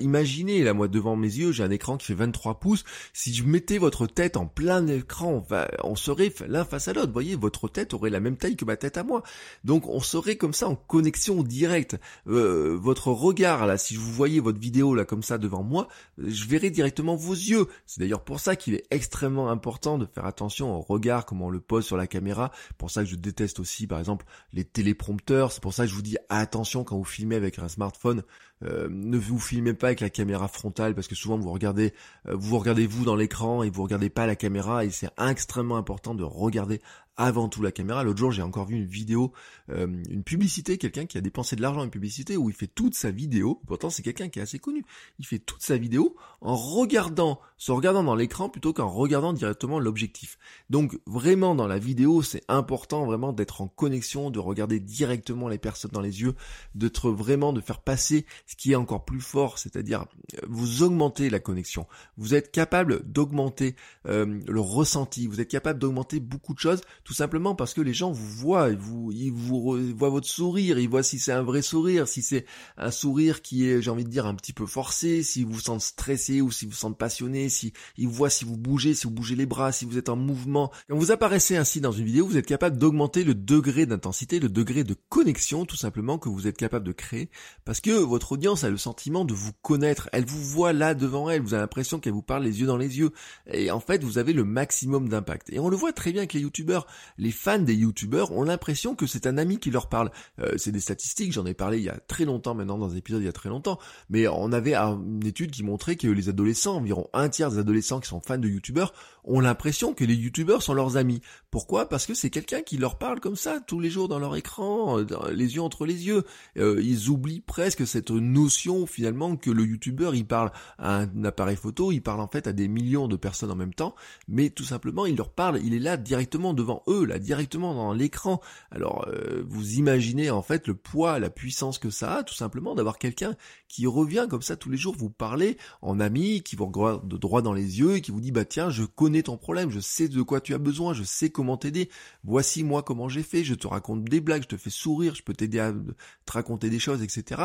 Imaginez, 0.00 0.62
là, 0.62 0.74
moi, 0.74 0.88
devant 0.88 1.16
mes 1.16 1.28
yeux, 1.28 1.52
j'ai 1.52 1.62
un 1.62 1.70
écran 1.70 1.96
qui 1.96 2.06
fait 2.06 2.14
23 2.14 2.60
pouces. 2.60 2.84
Si 3.12 3.34
je 3.34 3.44
mettais 3.44 3.78
votre 3.78 4.06
tête 4.06 4.36
en 4.36 4.46
plein 4.46 4.86
écran, 4.86 5.46
on 5.84 5.96
serait 5.96 6.32
l'un 6.48 6.64
face 6.64 6.88
à 6.88 6.92
l'autre. 6.92 7.12
Voyez, 7.12 7.36
votre 7.36 7.68
tête 7.68 7.94
aurait 7.94 8.10
la 8.10 8.20
même 8.20 8.36
taille 8.36 8.56
que 8.56 8.64
ma 8.64 8.76
tête 8.76 8.96
à 8.96 9.04
moi. 9.04 9.22
Donc, 9.64 9.88
on 9.88 10.00
serait 10.00 10.36
comme 10.36 10.52
ça 10.52 10.68
en 10.68 10.74
connexion 10.74 11.42
directe. 11.42 11.96
Euh, 12.26 12.76
votre 12.80 13.08
regard, 13.08 13.66
là, 13.66 13.78
si 13.78 13.96
vous 13.96 14.12
voyais 14.12 14.40
votre 14.40 14.58
vidéo, 14.58 14.94
là, 14.94 15.04
comme 15.04 15.22
ça, 15.22 15.38
devant 15.38 15.62
moi, 15.62 15.88
je 16.18 16.46
verrais 16.46 16.70
directement 16.70 17.16
vos 17.16 17.34
yeux. 17.34 17.66
C'est 17.86 18.00
d'ailleurs 18.00 18.24
pour 18.24 18.40
ça 18.40 18.56
qu'il 18.56 18.74
est 18.74 18.86
extrêmement 18.90 19.50
important 19.50 19.98
de 19.98 20.06
faire 20.06 20.26
attention 20.26 20.74
au 20.74 20.80
regard, 20.80 21.26
comment 21.26 21.46
on 21.46 21.50
le 21.50 21.60
pose 21.60 21.84
sur 21.84 21.96
la 21.96 22.06
caméra. 22.06 22.50
Pour 22.78 22.90
ça 22.90 23.02
que 23.02 23.08
je 23.08 23.16
déteste 23.16 23.60
aussi, 23.60 23.86
par 23.86 23.98
exemple, 23.98 24.26
les 24.52 24.64
téléprompteurs. 24.64 25.52
C'est 25.52 25.62
pour 25.62 25.74
ça 25.74 25.84
que 25.84 25.90
je 25.90 25.94
vous 25.94 26.02
dis 26.02 26.16
attention 26.28 26.75
quand 26.84 26.96
vous 26.96 27.04
filmez 27.04 27.36
avec 27.36 27.58
un 27.58 27.68
smartphone 27.68 28.22
euh, 28.64 28.88
ne 28.90 29.18
vous 29.18 29.38
filmez 29.38 29.74
pas 29.74 29.88
avec 29.88 30.00
la 30.00 30.08
caméra 30.08 30.48
frontale 30.48 30.94
parce 30.94 31.08
que 31.08 31.14
souvent 31.14 31.36
vous 31.36 31.52
regardez 31.52 31.92
euh, 32.26 32.34
vous 32.34 32.58
regardez 32.58 32.86
vous 32.86 33.04
dans 33.04 33.16
l'écran 33.16 33.62
et 33.62 33.68
vous 33.68 33.82
regardez 33.82 34.08
pas 34.08 34.26
la 34.26 34.34
caméra 34.34 34.84
et 34.84 34.90
c'est 34.90 35.10
extrêmement 35.18 35.76
important 35.76 36.14
de 36.14 36.24
regarder 36.24 36.80
avant 37.16 37.48
tout 37.48 37.62
la 37.62 37.72
caméra. 37.72 38.04
L'autre 38.04 38.18
jour, 38.18 38.30
j'ai 38.30 38.42
encore 38.42 38.66
vu 38.66 38.76
une 38.76 38.86
vidéo, 38.86 39.32
euh, 39.70 39.86
une 40.10 40.22
publicité, 40.22 40.78
quelqu'un 40.78 41.06
qui 41.06 41.16
a 41.16 41.20
dépensé 41.20 41.56
de 41.56 41.62
l'argent 41.62 41.80
en 41.80 41.84
une 41.84 41.90
publicité 41.90 42.36
où 42.36 42.50
il 42.50 42.54
fait 42.54 42.66
toute 42.66 42.94
sa 42.94 43.10
vidéo. 43.10 43.60
Pourtant, 43.66 43.90
c'est 43.90 44.02
quelqu'un 44.02 44.28
qui 44.28 44.38
est 44.38 44.42
assez 44.42 44.58
connu. 44.58 44.84
Il 45.18 45.26
fait 45.26 45.38
toute 45.38 45.62
sa 45.62 45.78
vidéo 45.78 46.14
en 46.40 46.56
regardant, 46.56 47.40
se 47.56 47.72
regardant 47.72 48.04
dans 48.04 48.14
l'écran 48.14 48.48
plutôt 48.48 48.72
qu'en 48.72 48.88
regardant 48.88 49.32
directement 49.32 49.78
l'objectif. 49.78 50.38
Donc, 50.68 50.98
vraiment, 51.06 51.54
dans 51.54 51.66
la 51.66 51.78
vidéo, 51.78 52.22
c'est 52.22 52.42
important 52.48 53.06
vraiment 53.06 53.32
d'être 53.32 53.62
en 53.62 53.68
connexion, 53.68 54.30
de 54.30 54.38
regarder 54.38 54.78
directement 54.78 55.48
les 55.48 55.58
personnes 55.58 55.92
dans 55.92 56.00
les 56.02 56.20
yeux, 56.20 56.34
d'être 56.74 57.10
vraiment, 57.10 57.52
de 57.52 57.60
faire 57.60 57.80
passer 57.80 58.26
ce 58.46 58.56
qui 58.56 58.72
est 58.72 58.76
encore 58.76 59.04
plus 59.04 59.20
fort, 59.20 59.58
c'est-à-dire 59.58 60.06
euh, 60.34 60.38
vous 60.48 60.82
augmentez 60.82 61.30
la 61.30 61.40
connexion. 61.40 61.86
Vous 62.16 62.34
êtes 62.34 62.50
capable 62.52 63.02
d'augmenter 63.04 63.74
euh, 64.06 64.40
le 64.46 64.60
ressenti, 64.60 65.26
vous 65.26 65.40
êtes 65.40 65.48
capable 65.48 65.80
d'augmenter 65.80 66.20
beaucoup 66.20 66.54
de 66.54 66.58
choses, 66.58 66.80
tout 67.04 67.14
simplement 67.14 67.54
parce 67.54 67.74
que 67.74 67.80
les 67.80 67.94
gens 67.94 68.12
vous 68.12 68.28
voient, 68.28 68.70
ils 68.70 68.78
vous, 68.78 69.10
ils 69.12 69.32
vous 69.32 69.94
voient 69.94 70.10
votre 70.10 70.28
sourire, 70.28 70.78
ils 70.78 70.88
voient 70.88 71.02
si 71.02 71.18
c'est 71.18 71.32
un 71.32 71.42
vrai 71.42 71.62
sourire, 71.62 72.06
si 72.06 72.22
c'est 72.22 72.46
un 72.76 72.90
sourire 72.90 73.42
qui 73.42 73.66
est, 73.66 73.82
j'ai 73.82 73.90
envie 73.90 74.04
de 74.04 74.10
dire, 74.10 74.26
un 74.26 74.34
petit 74.34 74.52
peu 74.52 74.66
forcé, 74.66 75.22
si 75.22 75.42
vous 75.42 75.52
vous 75.52 75.60
sentez 75.60 75.84
stressé 75.84 76.40
ou 76.40 76.50
si 76.50 76.66
vous 76.66 76.70
vous 76.70 76.76
sentez 76.76 76.96
passionné, 76.96 77.48
si 77.48 77.72
ils 77.96 78.08
voient 78.08 78.30
si 78.30 78.44
vous 78.44 78.56
bougez, 78.56 78.94
si 78.94 79.04
vous 79.04 79.12
bougez 79.12 79.34
les 79.34 79.46
bras, 79.46 79.72
si 79.72 79.84
vous 79.84 79.98
êtes 79.98 80.08
en 80.08 80.16
mouvement. 80.16 80.70
Quand 80.88 80.96
vous 80.96 81.10
apparaissez 81.10 81.56
ainsi 81.56 81.80
dans 81.80 81.92
une 81.92 82.04
vidéo, 82.04 82.26
vous 82.26 82.36
êtes 82.36 82.46
capable 82.46 82.78
d'augmenter 82.78 83.24
le 83.24 83.34
degré 83.34 83.86
d'intensité, 83.86 84.38
le 84.38 84.48
degré 84.48 84.84
de 84.84 84.94
connexion, 85.08 85.64
tout 85.64 85.76
simplement, 85.76 86.18
que 86.18 86.28
vous 86.28 86.46
êtes 86.46 86.56
capable 86.56 86.86
de 86.86 86.92
créer, 86.92 87.28
parce 87.64 87.80
que 87.80 87.90
votre 87.90 88.35
audience 88.36 88.64
a 88.64 88.68
le 88.68 88.76
sentiment 88.76 89.24
de 89.24 89.32
vous 89.32 89.52
connaître. 89.62 90.10
Elle 90.12 90.26
vous 90.26 90.42
voit 90.42 90.74
là 90.74 90.92
devant 90.92 91.30
elle. 91.30 91.40
Vous 91.40 91.54
avez 91.54 91.62
l'impression 91.62 92.00
qu'elle 92.00 92.12
vous 92.12 92.20
parle 92.20 92.42
les 92.44 92.60
yeux 92.60 92.66
dans 92.66 92.76
les 92.76 92.98
yeux. 92.98 93.12
Et 93.50 93.70
en 93.70 93.80
fait, 93.80 94.04
vous 94.04 94.18
avez 94.18 94.34
le 94.34 94.44
maximum 94.44 95.08
d'impact. 95.08 95.48
Et 95.50 95.58
on 95.58 95.70
le 95.70 95.76
voit 95.76 95.94
très 95.94 96.12
bien 96.12 96.20
avec 96.20 96.34
les 96.34 96.40
youtubeurs. 96.40 96.86
Les 97.16 97.30
fans 97.30 97.58
des 97.58 97.74
youtubeurs 97.74 98.32
ont 98.32 98.42
l'impression 98.42 98.94
que 98.94 99.06
c'est 99.06 99.26
un 99.26 99.38
ami 99.38 99.58
qui 99.58 99.70
leur 99.70 99.88
parle. 99.88 100.10
Euh, 100.38 100.52
c'est 100.58 100.70
des 100.70 100.80
statistiques. 100.80 101.32
J'en 101.32 101.46
ai 101.46 101.54
parlé 101.54 101.78
il 101.78 101.84
y 101.84 101.88
a 101.88 101.98
très 102.08 102.26
longtemps 102.26 102.54
maintenant 102.54 102.76
dans 102.76 102.92
un 102.92 102.96
épisode 102.96 103.22
il 103.22 103.24
y 103.24 103.28
a 103.28 103.32
très 103.32 103.48
longtemps. 103.48 103.78
Mais 104.10 104.28
on 104.28 104.52
avait 104.52 104.74
une 104.74 105.26
étude 105.26 105.50
qui 105.50 105.62
montrait 105.62 105.96
que 105.96 106.08
les 106.08 106.28
adolescents, 106.28 106.76
environ 106.76 107.08
un 107.14 107.30
tiers 107.30 107.50
des 107.50 107.58
adolescents 107.58 108.00
qui 108.00 108.08
sont 108.08 108.20
fans 108.20 108.36
de 108.36 108.48
youtubeurs, 108.48 108.92
ont 109.24 109.40
l'impression 109.40 109.94
que 109.94 110.04
les 110.04 110.14
youtubeurs 110.14 110.62
sont 110.62 110.74
leurs 110.74 110.98
amis. 110.98 111.22
Pourquoi? 111.50 111.88
Parce 111.88 112.04
que 112.04 112.12
c'est 112.12 112.30
quelqu'un 112.30 112.60
qui 112.60 112.76
leur 112.76 112.98
parle 112.98 113.20
comme 113.20 113.34
ça 113.34 113.60
tous 113.66 113.80
les 113.80 113.88
jours 113.88 114.08
dans 114.08 114.18
leur 114.18 114.36
écran, 114.36 115.00
euh, 115.00 115.06
les 115.32 115.54
yeux 115.54 115.62
entre 115.62 115.86
les 115.86 116.06
yeux. 116.06 116.24
Euh, 116.58 116.80
ils 116.82 117.08
oublient 117.08 117.40
presque 117.40 117.86
cette 117.86 118.10
notion 118.32 118.86
finalement 118.86 119.36
que 119.36 119.50
le 119.50 119.64
youtubeur 119.64 120.14
il 120.14 120.26
parle 120.26 120.52
à 120.78 121.00
un 121.00 121.24
appareil 121.24 121.56
photo, 121.56 121.92
il 121.92 122.02
parle 122.02 122.20
en 122.20 122.28
fait 122.28 122.46
à 122.46 122.52
des 122.52 122.68
millions 122.68 123.08
de 123.08 123.16
personnes 123.16 123.50
en 123.50 123.56
même 123.56 123.74
temps, 123.74 123.94
mais 124.28 124.50
tout 124.50 124.64
simplement 124.64 125.06
il 125.06 125.16
leur 125.16 125.30
parle, 125.30 125.60
il 125.62 125.74
est 125.74 125.78
là 125.78 125.96
directement 125.96 126.54
devant 126.54 126.82
eux, 126.88 127.04
là 127.04 127.18
directement 127.18 127.74
dans 127.74 127.92
l'écran. 127.92 128.40
Alors 128.70 129.06
euh, 129.08 129.44
vous 129.46 129.74
imaginez 129.74 130.30
en 130.30 130.42
fait 130.42 130.66
le 130.66 130.74
poids, 130.74 131.18
la 131.18 131.30
puissance 131.30 131.78
que 131.78 131.90
ça 131.90 132.16
a 132.16 132.22
tout 132.22 132.34
simplement 132.34 132.74
d'avoir 132.74 132.98
quelqu'un 132.98 133.34
qui 133.68 133.86
revient 133.86 134.26
comme 134.28 134.42
ça 134.42 134.56
tous 134.56 134.70
les 134.70 134.76
jours 134.76 134.94
vous 134.96 135.10
parler 135.10 135.58
en 135.82 136.00
ami, 136.00 136.42
qui 136.42 136.56
vous 136.56 136.66
regarde 136.66 137.06
de 137.08 137.16
droit 137.16 137.42
dans 137.42 137.52
les 137.52 137.80
yeux 137.80 137.96
et 137.96 138.00
qui 138.00 138.10
vous 138.10 138.20
dit 138.20 138.32
bah 138.32 138.44
tiens 138.44 138.70
je 138.70 138.84
connais 138.84 139.22
ton 139.22 139.36
problème, 139.36 139.70
je 139.70 139.80
sais 139.80 140.08
de 140.08 140.22
quoi 140.22 140.40
tu 140.40 140.54
as 140.54 140.58
besoin, 140.58 140.94
je 140.94 141.04
sais 141.04 141.30
comment 141.30 141.56
t'aider, 141.56 141.90
voici 142.24 142.64
moi 142.64 142.82
comment 142.82 143.08
j'ai 143.08 143.22
fait, 143.22 143.44
je 143.44 143.54
te 143.54 143.66
raconte 143.66 144.04
des 144.04 144.20
blagues, 144.20 144.42
je 144.42 144.48
te 144.48 144.56
fais 144.56 144.70
sourire, 144.70 145.14
je 145.14 145.22
peux 145.22 145.34
t'aider 145.34 145.58
à 145.58 145.72
te 145.72 146.32
raconter 146.32 146.70
des 146.70 146.78
choses, 146.78 147.02
etc. 147.02 147.42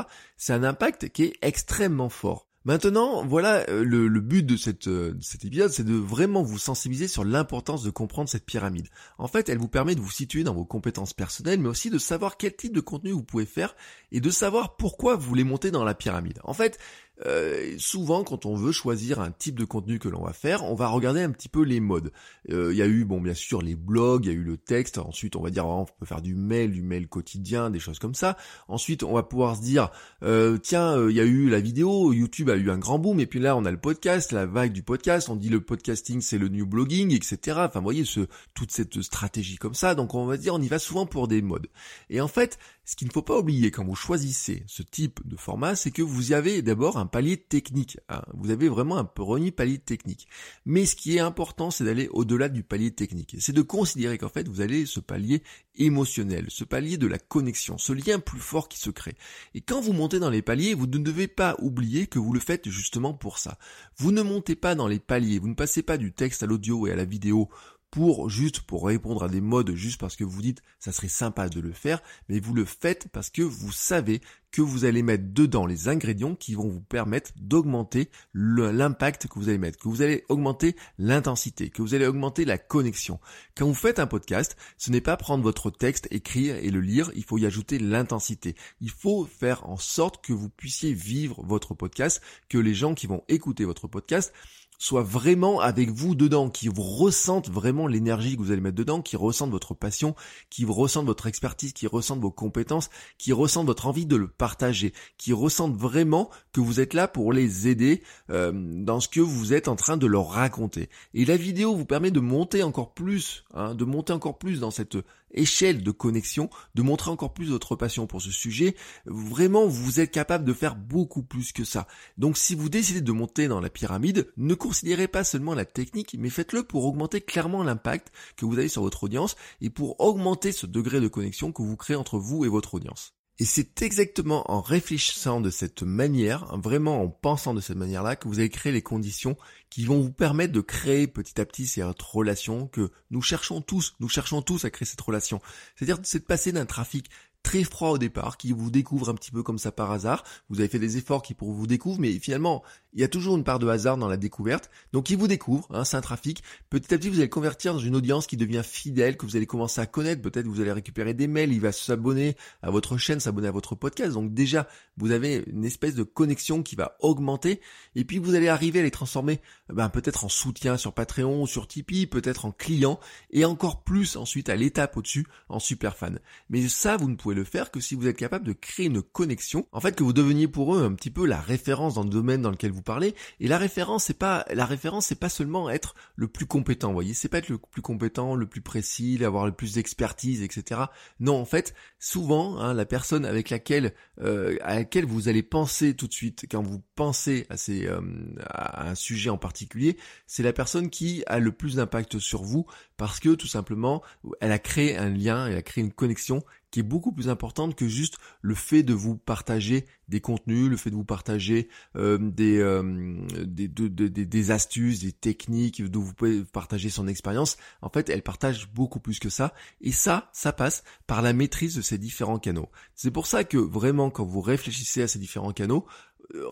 Un 0.52 0.71
impact 0.72 1.10
qui 1.10 1.24
est 1.24 1.34
extrêmement 1.42 2.10
fort. 2.10 2.48
Maintenant, 2.64 3.26
voilà, 3.26 3.68
euh, 3.70 3.84
le, 3.84 4.08
but 4.20 4.46
de, 4.46 4.56
euh, 4.88 5.14
de 5.14 5.22
cet 5.22 5.46
épisode, 5.46 5.72
c'est 5.72 5.84
de 5.84 5.96
vraiment 5.96 6.44
vous 6.44 6.60
sensibiliser 6.60 7.08
sur 7.08 7.24
l'importance 7.24 7.82
de 7.82 7.90
comprendre 7.90 8.30
cette 8.30 8.46
pyramide. 8.46 8.88
En 9.18 9.28
fait, 9.28 9.50
elle 9.50 9.58
vous 9.58 9.68
permet 9.68 9.96
de 9.96 10.00
vous 10.00 10.12
situer 10.12 10.44
dans 10.44 10.54
vos 10.54 10.64
compétences 10.64 11.14
personnelles, 11.14 11.60
mais 11.60 11.70
aussi 11.70 11.90
de 11.90 11.98
savoir 11.98 12.38
quel 12.38 12.56
type 12.56 12.74
de 12.74 12.80
contenu 12.80 13.14
vous 13.14 13.24
pouvez 13.24 13.48
faire 13.48 13.76
et 14.12 14.22
de 14.22 14.30
savoir 14.30 14.76
pourquoi 14.76 15.16
vous 15.16 15.28
voulez 15.28 15.44
monter 15.44 15.72
dans 15.72 15.84
la 15.84 15.96
pyramide. 15.96 16.40
En 16.44 16.54
fait, 16.54 16.78
euh, 17.26 17.76
souvent 17.78 18.24
quand 18.24 18.46
on 18.46 18.56
veut 18.56 18.72
choisir 18.72 19.20
un 19.20 19.32
type 19.32 19.60
de 19.60 19.66
contenu 19.66 20.00
que 20.00 20.10
l'on 20.10 20.24
va 20.24 20.34
faire, 20.34 20.64
on 20.64 20.76
va 20.76 20.88
regarder 20.88 21.22
un 21.22 21.32
petit 21.32 21.50
peu 21.50 21.64
les 21.64 21.80
modes. 21.80 22.12
Euh, 22.50 22.72
il 22.72 22.78
y 22.78 22.82
a 22.82 22.88
eu, 22.88 23.06
bon 23.06 23.22
bien 23.22 23.34
sûr, 23.34 23.62
les 23.62 23.76
blogs, 23.76 24.26
il 24.26 24.32
y 24.32 24.36
a 24.36 24.38
eu 24.38 24.44
le 24.44 24.58
texte, 24.58 24.98
ensuite 24.98 25.36
on 25.36 25.42
va 25.42 25.50
dire, 25.50 25.68
on 25.68 25.86
peut 25.86 26.06
faire 26.06 26.22
du 26.22 26.36
mail, 26.36 26.72
du 26.72 26.82
mail 26.82 27.08
quotidien, 27.08 27.70
des 27.70 27.80
choses 27.80 28.00
comme 28.00 28.16
ça. 28.16 28.38
Ensuite 28.68 29.04
on 29.04 29.14
va 29.14 29.24
pouvoir 29.24 29.56
se 29.56 29.62
dire, 29.62 29.90
euh, 30.24 30.58
tiens, 30.58 31.10
il 31.10 31.16
y 31.16 31.20
a 31.20 31.26
eu 31.26 31.50
la 31.50 31.60
vidéo, 31.60 32.14
YouTube 32.14 32.50
a 32.50 32.56
eu 32.56 32.70
un 32.70 32.78
grand 32.78 33.00
boom, 33.00 33.20
et 33.20 33.26
puis 33.26 33.40
là 33.40 33.56
on 33.56 33.66
a 33.66 33.72
le 33.72 33.80
podcast, 33.80 34.32
la 34.32 34.46
vague 34.46 34.72
du 34.72 34.84
podcast, 34.84 35.30
on 35.30 35.36
dit 35.36 35.50
le 35.50 35.62
podcasting 35.62 36.22
c'est 36.22 36.38
le 36.38 36.48
new 36.48 36.66
blogging, 36.66 37.14
etc. 37.14 37.60
Enfin 37.60 37.82
voyez, 37.82 38.06
ce, 38.06 38.22
toute 38.54 38.72
cette 38.72 39.02
stratégie 39.02 39.58
comme 39.58 39.74
ça, 39.74 39.96
donc 39.96 40.16
on 40.16 40.26
va 40.26 40.38
dire, 40.38 40.54
on 40.56 40.62
y 40.62 40.68
va 40.68 40.80
souvent 40.80 41.06
pour 41.06 41.28
des 41.28 41.42
modes. 41.42 41.68
Et 42.10 42.22
en 42.22 42.28
fait, 42.28 42.58
ce 42.92 42.98
qu'il 42.98 43.08
ne 43.08 43.14
faut 43.14 43.22
pas 43.22 43.40
oublier 43.40 43.72
quand 43.72 43.86
vous 43.86 43.96
choisissez 43.96 44.66
ce 44.68 44.84
type 44.84 45.22
de 45.26 45.38
format, 45.38 45.78
c'est 45.78 45.92
que 45.92 46.02
vous 46.02 46.34
avez 46.34 46.62
d'abord 46.62 46.98
un 46.98 47.06
palier 47.06 47.38
technique. 47.38 47.98
Hein. 48.10 48.22
Vous 48.34 48.52
avez 48.52 48.68
vraiment 48.68 48.98
un 48.98 49.06
premier 49.06 49.52
palier 49.52 49.78
technique. 49.78 50.28
Mais 50.66 50.86
ce 50.86 50.98
qui 50.98 51.16
est 51.16 51.22
important, 51.22 51.72
c'est 51.72 51.86
d'aller 51.86 52.10
au-delà 52.12 52.50
du 52.50 52.64
palier 52.64 52.92
technique. 52.92 53.38
C'est 53.40 53.54
de 53.54 53.62
considérer 53.62 54.18
qu'en 54.18 54.28
fait, 54.28 54.46
vous 54.50 54.60
allez 54.60 54.86
ce 54.86 55.00
palier 55.00 55.42
émotionnel, 55.76 56.48
ce 56.50 56.66
palier 56.66 56.98
de 56.98 57.08
la 57.08 57.18
connexion, 57.18 57.78
ce 57.78 57.94
lien 57.94 58.20
plus 58.20 58.42
fort 58.42 58.68
qui 58.68 58.78
se 58.78 58.90
crée. 58.90 59.16
Et 59.54 59.62
quand 59.62 59.80
vous 59.80 59.94
montez 59.94 60.20
dans 60.20 60.30
les 60.30 60.42
paliers, 60.42 60.74
vous 60.74 60.86
ne 60.86 60.98
devez 60.98 61.30
pas 61.30 61.56
oublier 61.60 62.08
que 62.08 62.20
vous 62.20 62.34
le 62.34 62.42
faites 62.42 62.68
justement 62.68 63.14
pour 63.14 63.38
ça. 63.38 63.58
Vous 63.96 64.12
ne 64.12 64.22
montez 64.22 64.58
pas 64.58 64.76
dans 64.76 64.90
les 64.90 65.00
paliers, 65.00 65.40
vous 65.40 65.48
ne 65.48 65.54
passez 65.54 65.82
pas 65.82 65.98
du 65.98 66.12
texte 66.12 66.44
à 66.44 66.46
l'audio 66.46 66.88
et 66.88 66.92
à 66.92 66.98
la 66.98 67.06
vidéo 67.06 67.50
pour 67.92 68.30
juste 68.30 68.62
pour 68.62 68.88
répondre 68.88 69.24
à 69.24 69.28
des 69.28 69.42
modes 69.42 69.74
juste 69.76 70.00
parce 70.00 70.16
que 70.16 70.24
vous 70.24 70.42
dites 70.42 70.62
ça 70.80 70.92
serait 70.92 71.10
sympa 71.10 71.50
de 71.50 71.60
le 71.60 71.74
faire, 71.74 72.02
mais 72.30 72.40
vous 72.40 72.54
le 72.54 72.66
faites 72.66 73.08
parce 73.10 73.30
que 73.30 73.42
vous 73.42 73.72
savez 73.72 74.22
que 74.52 74.62
vous 74.62 74.86
allez 74.86 75.04
mettre 75.04 75.24
dedans 75.28 75.66
les 75.66 75.88
ingrédients 75.88 76.36
qui 76.36 76.56
vont 76.56 76.68
vous 76.68 76.82
permettre 76.82 77.32
d'augmenter 77.38 78.10
l'impact 78.34 79.28
que 79.28 79.40
vous 79.40 79.50
allez 79.50 79.58
mettre, 79.58 79.80
que 79.80 79.88
vous 79.88 80.02
allez 80.02 80.24
augmenter 80.30 80.76
l'intensité, 80.98 81.70
que 81.70 81.82
vous 81.82 81.94
allez 81.94 82.06
augmenter 82.06 82.46
la 82.46 82.58
connexion. 82.58 83.20
Quand 83.56 83.66
vous 83.66 83.74
faites 83.74 84.00
un 84.00 84.08
podcast, 84.08 84.58
ce 84.78 84.92
n'est 84.92 85.02
pas 85.02 85.18
prendre 85.18 85.44
votre 85.44 85.72
texte, 85.72 86.08
écrire 86.12 86.56
et 86.58 86.70
le 86.70 86.82
lire, 86.82 87.12
il 87.16 87.24
faut 87.24 87.38
y 87.38 87.46
ajouter 87.46 87.80
l'intensité. 87.80 88.56
Il 88.82 88.92
faut 88.92 89.26
faire 89.26 89.68
en 89.70 89.78
sorte 89.78 90.24
que 90.24 90.34
vous 90.34 90.50
puissiez 90.50 90.94
vivre 90.94 91.44
votre 91.46 91.74
podcast, 91.74 92.22
que 92.50 92.58
les 92.58 92.74
gens 92.74 92.94
qui 92.94 93.08
vont 93.08 93.24
écouter 93.28 93.66
votre 93.66 93.88
podcast 93.88 94.34
soit 94.82 95.04
vraiment 95.04 95.60
avec 95.60 95.92
vous 95.92 96.16
dedans, 96.16 96.50
qui 96.50 96.68
vous 96.68 96.82
ressentent 96.82 97.52
vraiment 97.52 97.86
l'énergie 97.86 98.36
que 98.36 98.42
vous 98.42 98.52
allez 98.52 98.62
mettre 98.62 98.78
dedans, 98.78 99.04
qui 99.04 99.16
ressentent 99.16 99.52
votre 99.52 99.76
passion, 99.76 100.16
qui 100.50 100.66
ressentent 100.66 101.06
votre 101.06 101.28
expertise, 101.28 101.72
qui 101.72 101.86
ressentent 101.86 102.20
vos 102.20 102.32
compétences, 102.32 102.90
qui 103.20 103.32
ressentent 103.32 103.68
votre 103.68 103.86
envie 103.86 104.08
de 104.08 104.16
le 104.16 104.28
partager, 104.42 104.92
qui 105.20 105.34
ressentent 105.34 105.78
vraiment 105.78 106.32
que 106.52 106.62
vous 106.62 106.80
êtes 106.80 106.96
là 106.96 107.08
pour 107.08 107.32
les 107.32 107.68
aider 107.68 108.02
euh, 108.32 108.52
dans 108.52 109.00
ce 109.00 109.08
que 109.08 109.20
vous 109.20 109.54
êtes 109.54 109.68
en 109.68 109.76
train 109.76 109.98
de 109.98 110.08
leur 110.08 110.30
raconter. 110.30 110.90
Et 111.14 111.26
la 111.26 111.38
vidéo 111.38 111.76
vous 111.76 111.86
permet 111.86 112.10
de 112.10 112.20
monter 112.20 112.64
encore 112.64 112.96
plus, 112.96 113.44
hein, 113.54 113.76
de 113.76 113.86
monter 113.86 114.14
encore 114.14 114.40
plus 114.40 114.60
dans 114.60 114.72
cette 114.72 114.98
échelle 115.36 115.84
de 115.84 115.92
connexion, 115.92 116.50
de 116.74 116.82
montrer 116.82 117.12
encore 117.12 117.36
plus 117.36 117.52
votre 117.52 117.76
passion 117.76 118.08
pour 118.08 118.20
ce 118.20 118.32
sujet. 118.32 118.76
Vraiment, 119.06 119.68
vous 119.68 120.00
êtes 120.00 120.10
capable 120.10 120.44
de 120.44 120.54
faire 120.54 120.76
beaucoup 120.76 121.22
plus 121.22 121.52
que 121.52 121.64
ça. 121.64 121.86
Donc 122.18 122.36
si 122.36 122.56
vous 122.56 122.68
décidez 122.68 123.02
de 123.02 123.12
monter 123.12 123.48
dans 123.48 123.62
la 123.62 123.70
pyramide, 123.70 124.34
ne 124.38 124.56
considérez 124.56 125.08
pas 125.08 125.24
seulement 125.24 125.54
la 125.54 125.66
technique, 125.66 126.16
mais 126.18 126.32
faites-le 126.32 126.64
pour 126.64 126.84
augmenter 126.86 127.22
clairement 127.22 127.62
l'impact 127.62 128.12
que 128.38 128.46
vous 128.46 128.58
avez 128.58 128.70
sur 128.70 128.82
votre 128.82 129.04
audience 129.04 129.36
et 129.62 129.70
pour 129.70 130.02
augmenter 130.02 130.52
ce 130.52 130.66
degré 130.66 131.00
de 131.00 131.08
connexion 131.08 131.52
que 131.52 131.62
vous 131.62 131.78
créez 131.78 131.96
entre 131.96 132.18
vous 132.18 132.44
et 132.44 132.50
votre 132.50 132.74
audience. 132.74 133.14
Et 133.42 133.46
c'est 133.46 133.82
exactement 133.82 134.44
en 134.52 134.62
réfléchissant 134.62 135.42
de 135.42 135.50
cette 135.50 135.82
manière, 135.82 136.56
vraiment 136.60 137.02
en 137.02 137.08
pensant 137.08 137.56
de 137.56 137.60
cette 137.60 137.76
manière-là, 137.76 138.16
que 138.16 138.28
vous 138.28 138.38
allez 138.38 138.52
créer 138.52 138.72
les 138.72 138.84
conditions 138.84 139.36
qui 139.72 139.84
vont 139.84 140.00
vous 140.00 140.12
permettre 140.12 140.54
de 140.54 140.62
créer 140.62 141.08
petit 141.08 141.42
à 141.42 141.46
petit 141.48 141.66
cette 141.66 142.00
relation 142.04 142.68
que 142.68 142.92
nous 143.10 143.24
cherchons 143.24 143.62
tous. 143.62 143.96
Nous 144.00 144.10
cherchons 144.10 144.44
tous 144.44 144.64
à 144.64 144.70
créer 144.70 144.86
cette 144.86 145.02
relation. 145.02 145.42
C'est-à-dire, 145.76 145.98
c'est 146.04 146.20
de 146.20 146.26
passer 146.26 146.52
d'un 146.52 146.68
trafic 146.68 147.10
très 147.44 147.64
froid 147.64 147.90
au 147.90 147.98
départ, 147.98 148.38
qui 148.38 148.52
vous 148.52 148.72
découvre 148.72 149.10
un 149.10 149.16
petit 149.16 149.32
peu 149.32 149.44
comme 149.44 149.58
ça 149.58 149.72
par 149.72 149.92
hasard. 149.92 150.24
Vous 150.50 150.60
avez 150.60 150.68
fait 150.68 150.80
des 150.80 150.98
efforts 150.98 151.22
qui 151.22 151.34
pour 151.34 151.52
vous 151.52 151.68
découvrent, 151.68 152.00
mais 152.00 152.12
finalement, 152.20 152.64
il 152.94 153.00
y 153.00 153.04
a 153.04 153.08
toujours 153.08 153.38
une 153.38 153.44
part 153.44 153.60
de 153.60 153.68
hasard 153.68 153.98
dans 153.98 154.08
la 154.08 154.18
découverte. 154.18 154.70
Donc 154.94 155.10
il 155.10 155.18
vous 155.18 155.28
découvre, 155.28 155.68
hein, 155.72 155.84
c'est 155.84 155.98
un 155.98 156.02
trafic. 156.02 156.44
Petit 156.70 156.94
à 156.94 156.98
petit, 156.98 157.10
vous 157.10 157.20
allez 157.20 157.30
convertir 157.30 157.74
dans 157.74 157.80
une 157.80 157.96
audience 157.96 158.28
qui 158.28 158.38
devient 158.38 158.62
fidèle, 158.64 159.18
que 159.18 159.26
vous 159.26 159.36
allez 159.36 159.46
commencer 159.46 159.80
à 159.82 159.86
connaître. 159.86 160.22
Peut-être 160.22 160.48
vous 160.48 160.62
allez 160.62 160.72
récupérer 160.72 161.14
des 161.14 161.28
mails, 161.28 161.54
il 161.54 161.62
va 161.62 161.72
s'abonner 161.72 162.36
à 162.62 162.70
votre 162.70 162.98
chaîne, 162.98 163.20
s'abonner 163.20 163.48
à 163.48 163.52
votre 163.52 163.76
podcast. 163.76 164.14
Donc 164.14 164.34
déjà, 164.34 164.68
vous 164.98 165.12
avez 165.12 165.44
une 165.48 165.66
espèce 165.66 165.96
de 165.96 166.04
connexion 166.04 166.64
qui 166.64 166.76
va 166.76 166.98
augmenter. 167.00 167.62
Et 167.96 168.04
puis 168.04 168.18
vous 168.18 168.36
allez 168.36 168.50
arriver 168.50 168.80
à 168.80 168.84
les 168.84 168.92
transformer 168.92 169.42
ben, 169.70 169.90
peut-être 169.90 170.26
en 170.26 170.30
soutien 170.30 170.78
sur 170.78 170.94
Patreon 170.94 171.44
ou 171.44 171.48
sur 171.48 171.68
Tipeee, 171.68 172.08
peut-être 172.08 172.46
en 172.46 172.52
client, 172.52 173.00
et 173.32 173.46
encore 173.46 173.84
plus 173.84 174.16
ensuite 174.18 174.50
à 174.50 174.56
l'étape 174.56 174.98
au-dessus 174.98 175.26
en 175.50 175.60
super 175.60 175.96
fan. 175.96 176.20
Mais 176.50 176.68
ça, 176.68 176.98
vous 176.98 177.10
ne 177.10 177.16
pouvez 177.16 177.31
le 177.34 177.44
faire 177.44 177.72
que 177.72 177.80
si 177.80 177.96
vous 177.96 178.08
êtes 178.08 178.18
capable 178.18 178.46
de 178.46 178.54
créer 178.54 178.88
une 178.88 179.02
connexion. 179.02 179.68
En 179.72 179.80
fait, 179.80 179.96
que 179.96 180.04
vous 180.04 180.14
deveniez 180.14 180.48
pour 180.48 180.76
eux 180.76 180.84
un 180.84 180.94
petit 180.94 181.12
peu 181.12 181.26
la 181.26 181.40
référence 181.40 181.96
dans 181.96 182.04
le 182.04 182.10
domaine 182.10 182.42
dans 182.42 182.52
lequel 182.52 182.72
vous 182.72 182.82
parlez. 182.82 183.16
Et 183.40 183.48
la 183.48 183.58
référence, 183.58 184.06
c'est 184.06 184.18
pas 184.18 184.46
la 184.54 184.66
référence, 184.66 185.08
c'est 185.08 185.20
pas 185.20 185.30
seulement 185.30 185.70
être 185.70 185.96
le 186.16 186.28
plus 186.28 186.46
compétent. 186.46 186.94
Voyez, 186.94 187.14
c'est 187.14 187.30
pas 187.30 187.40
être 187.40 187.50
le 187.50 187.58
plus 187.58 187.82
compétent, 187.82 188.36
le 188.36 188.48
plus 188.48 188.62
précis, 188.62 189.24
avoir 189.24 189.46
le 189.46 189.52
plus 189.52 189.74
d'expertise, 189.74 190.42
etc. 190.42 190.82
Non, 191.20 191.40
en 191.40 191.46
fait, 191.46 191.74
souvent, 192.00 192.58
hein, 192.58 192.74
la 192.74 192.86
personne 192.86 193.26
avec 193.26 193.50
laquelle 193.50 193.94
euh, 194.22 194.58
à 194.62 194.76
laquelle 194.76 195.06
vous 195.06 195.28
allez 195.28 195.44
penser 195.44 195.96
tout 195.96 196.08
de 196.08 196.14
suite 196.14 196.46
quand 196.50 196.62
vous 196.62 196.82
pensez 196.96 197.46
à, 197.50 197.58
ces, 197.58 197.88
euh, 197.88 198.02
à 198.46 198.90
un 198.90 198.96
sujet 198.96 199.30
en 199.30 199.38
particulier, 199.38 199.98
c'est 200.28 200.44
la 200.44 200.54
personne 200.54 200.90
qui 200.90 201.24
a 201.28 201.40
le 201.40 201.52
plus 201.52 201.76
d'impact 201.76 202.20
sur 202.20 202.44
vous 202.44 202.66
parce 202.98 203.20
que 203.20 203.30
tout 203.30 203.48
simplement, 203.48 204.04
elle 204.42 204.52
a 204.52 204.60
créé 204.60 204.96
un 204.98 205.10
lien, 205.10 205.48
elle 205.48 205.58
a 205.58 205.62
créé 205.62 205.84
une 205.84 205.92
connexion 205.92 206.44
qui 206.72 206.80
est 206.80 206.84
beaucoup 206.84 207.12
plus 207.12 207.30
importante 207.30 207.76
que 207.76 207.88
juste 207.88 208.18
le 208.42 208.56
fait 208.56 208.84
de 208.84 208.94
vous 208.94 209.18
partager 209.18 209.86
des 210.08 210.20
contenus, 210.20 210.70
le 210.70 210.78
fait 210.78 210.90
de 210.90 210.96
vous 210.96 211.06
partager 211.06 211.70
euh, 211.96 212.18
des, 212.20 212.60
euh, 212.60 213.18
des, 213.46 213.68
des, 213.68 214.52
astuces, 214.52 215.00
des 215.00 215.14
techniques, 215.14 215.82
de 215.82 215.98
vous 215.98 216.14
pouvez 216.14 216.44
partager 216.44 216.90
son 216.90 217.08
expérience. 217.08 217.58
En 217.82 217.90
fait, 217.90 218.10
elle 218.10 218.22
partage 218.22 218.70
beaucoup 218.74 219.00
plus 219.00 219.20
que 219.20 219.30
ça. 219.30 219.54
Et 219.80 219.92
ça, 219.92 220.30
ça 220.34 220.52
passe 220.52 220.84
par 221.08 221.22
la 221.22 221.32
maîtrise 221.32 221.76
de 221.76 221.82
ces 221.82 221.98
différents 221.98 222.40
canaux. 222.40 222.70
C'est 222.94 223.12
pour 223.12 223.26
ça 223.26 223.44
que 223.44 223.58
vraiment, 223.58 224.10
quand 224.10 224.26
vous 224.26 224.42
réfléchissez 224.42 225.02
à 225.02 225.08
ces 225.08 225.20
différents 225.20 225.54
canaux, 225.54 225.86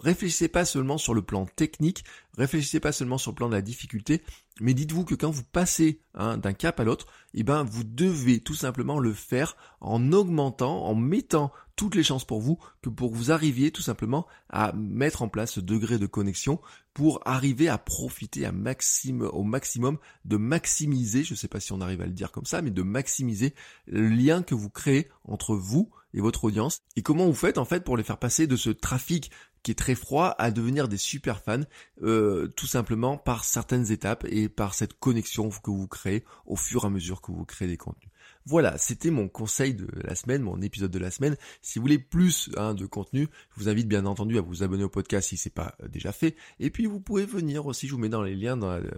réfléchissez 0.01 0.47
pas 0.47 0.65
seulement 0.65 0.97
sur 0.97 1.13
le 1.13 1.21
plan 1.21 1.45
technique, 1.45 2.03
réfléchissez 2.38 2.79
pas 2.79 2.91
seulement 2.91 3.17
sur 3.17 3.32
le 3.32 3.36
plan 3.36 3.49
de 3.49 3.55
la 3.55 3.62
difficulté, 3.62 4.21
Mais 4.62 4.73
dites-vous 4.73 5.05
que 5.05 5.15
quand 5.15 5.32
vous 5.32 5.43
passez 5.43 6.01
hein, 6.15 6.38
d'un 6.38 6.53
cap 6.53 6.79
à 6.79 6.84
l'autre, 6.84 7.08
eh 7.34 7.43
ben 7.43 7.63
vous 7.63 7.84
devez 7.84 8.41
tout 8.41 8.55
simplement 8.55 8.99
le 8.99 9.13
faire 9.13 9.55
en 9.79 10.12
augmentant, 10.12 10.86
en 10.86 10.95
mettant 10.95 11.53
toutes 11.79 11.95
les 11.95 12.03
chances 12.03 12.25
pour 12.25 12.41
vous 12.41 12.60
que 12.82 12.89
pour 12.89 13.13
vous 13.13 13.32
arriviez 13.32 13.71
tout 13.71 13.82
simplement 13.82 14.27
à 14.49 14.73
mettre 14.73 15.21
en 15.21 15.29
place 15.29 15.53
ce 15.53 15.60
degré 15.62 15.97
de 15.97 16.08
connexion 16.08 16.60
pour 16.93 17.21
arriver 17.23 17.69
à 17.69 17.77
profiter 17.77 18.45
au 18.45 19.43
maximum, 19.43 19.97
de 20.25 20.36
maximiser, 20.36 21.23
je 21.23 21.34
ne 21.34 21.38
sais 21.38 21.47
pas 21.47 21.62
si 21.62 21.71
on 21.71 21.79
arrive 21.79 22.01
à 22.01 22.05
le 22.05 22.12
dire 22.12 22.34
comme 22.34 22.43
ça, 22.43 22.62
mais 22.62 22.71
de 22.71 22.82
maximiser 22.82 23.53
le 23.86 24.10
lien 24.10 24.43
que 24.43 24.55
vous 24.55 24.69
créez 24.69 25.08
entre 25.23 25.55
vous 25.55 25.89
et 26.13 26.19
votre 26.19 26.43
audience 26.43 26.82
et 26.97 27.01
comment 27.01 27.25
vous 27.25 27.34
faites 27.34 27.58
en 27.58 27.63
fait 27.63 27.86
pour 27.86 27.95
les 27.95 28.03
faire 28.03 28.17
passer 28.17 28.45
de 28.45 28.58
ce 28.58 28.71
trafic 28.71 29.32
qui 29.63 29.72
est 29.72 29.76
très 29.76 29.95
froid 29.95 30.36
à 30.38 30.52
devenir 30.52 30.88
des 30.88 30.98
super 30.98 31.41
fans 31.41 31.63
euh, 32.02 32.48
tout 32.56 32.67
simplement 32.67 33.17
par 33.17 33.43
certaines 33.43 33.91
étapes 33.91 34.26
et 34.30 34.50
par 34.50 34.74
cette 34.74 34.93
connexion 35.00 35.50
que 35.50 35.72
vous 35.72 35.88
créez 35.88 36.24
au 36.45 36.56
fur 36.56 36.84
et 36.84 36.88
à 36.88 36.89
mesure 36.89 37.22
que 37.22 37.32
vous 37.32 37.45
créez 37.45 37.67
des 37.67 37.78
contenus. 37.78 38.10
Voilà, 38.45 38.78
c'était 38.78 39.12
mon 39.12 39.28
conseil 39.28 39.74
de 39.74 39.88
la 40.04 40.15
semaine, 40.15 40.41
mon 40.41 40.62
épisode 40.62 40.91
de 40.91 41.00
la 41.00 41.12
semaine. 41.12 41.36
Si 41.62 41.78
vous 41.78 41.84
voulez 41.84 42.00
plus 42.00 42.50
hein, 42.58 42.74
de 42.74 42.86
contenu, 42.86 43.28
je 43.52 43.62
vous 43.62 43.69
invite 43.69 43.88
bien 43.88 44.06
entendu 44.06 44.38
à 44.38 44.41
vous 44.41 44.63
abonner 44.63 44.84
au 44.84 44.89
podcast 44.89 45.30
si 45.30 45.38
c'est 45.38 45.54
pas 45.54 45.76
euh, 45.84 45.88
déjà 45.88 46.12
fait. 46.12 46.36
Et 46.60 46.69
puis 46.69 46.86
vous 46.86 47.00
pouvez 47.00 47.26
venir 47.26 47.65
aussi, 47.67 47.88
je 47.88 47.93
vous 47.93 48.00
mets 48.00 48.10
dans 48.10 48.24
les 48.24 48.36
liens 48.36 48.58
dans 48.58 48.72
la, 48.72 48.78
euh, 48.78 48.89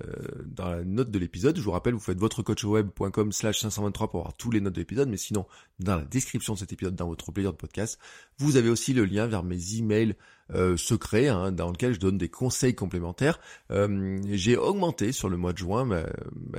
dans 0.46 0.70
la 0.70 0.84
note 0.86 1.12
de 1.12 1.20
l'épisode. 1.20 1.58
Je 1.58 1.64
vous 1.64 1.72
rappelle, 1.72 1.94
vous 1.94 2.00
faites 2.00 2.20
votrecoachweb.com 2.20 3.32
slash 3.32 3.60
523 3.60 4.10
pour 4.10 4.20
avoir 4.22 4.34
tous 4.36 4.52
les 4.52 4.62
notes 4.62 4.74
de 4.74 4.80
l'épisode, 4.80 5.10
mais 5.10 5.18
sinon, 5.18 5.46
dans 5.80 5.98
la 5.98 6.06
description 6.06 6.54
de 6.54 6.60
cet 6.60 6.72
épisode, 6.72 6.96
dans 6.96 7.08
votre 7.08 7.32
player 7.32 7.50
de 7.50 7.56
podcast, 7.56 8.00
vous 8.38 8.56
avez 8.56 8.70
aussi 8.70 8.94
le 8.94 9.06
lien 9.06 9.28
vers 9.28 9.44
mes 9.44 9.76
emails 9.76 10.16
euh, 10.54 10.78
secret 10.78 11.28
hein, 11.28 11.52
dans 11.52 11.72
lequel 11.72 11.94
je 11.94 12.00
donne 12.00 12.18
des 12.18 12.30
conseils 12.30 12.76
complémentaires. 12.76 13.40
Euh, 13.72 14.20
j'ai 14.32 14.58
augmenté 14.58 15.12
sur 15.12 15.30
le 15.30 15.38
mois 15.38 15.54
de 15.54 15.58
juin 15.58 15.86
ma, 15.86 16.04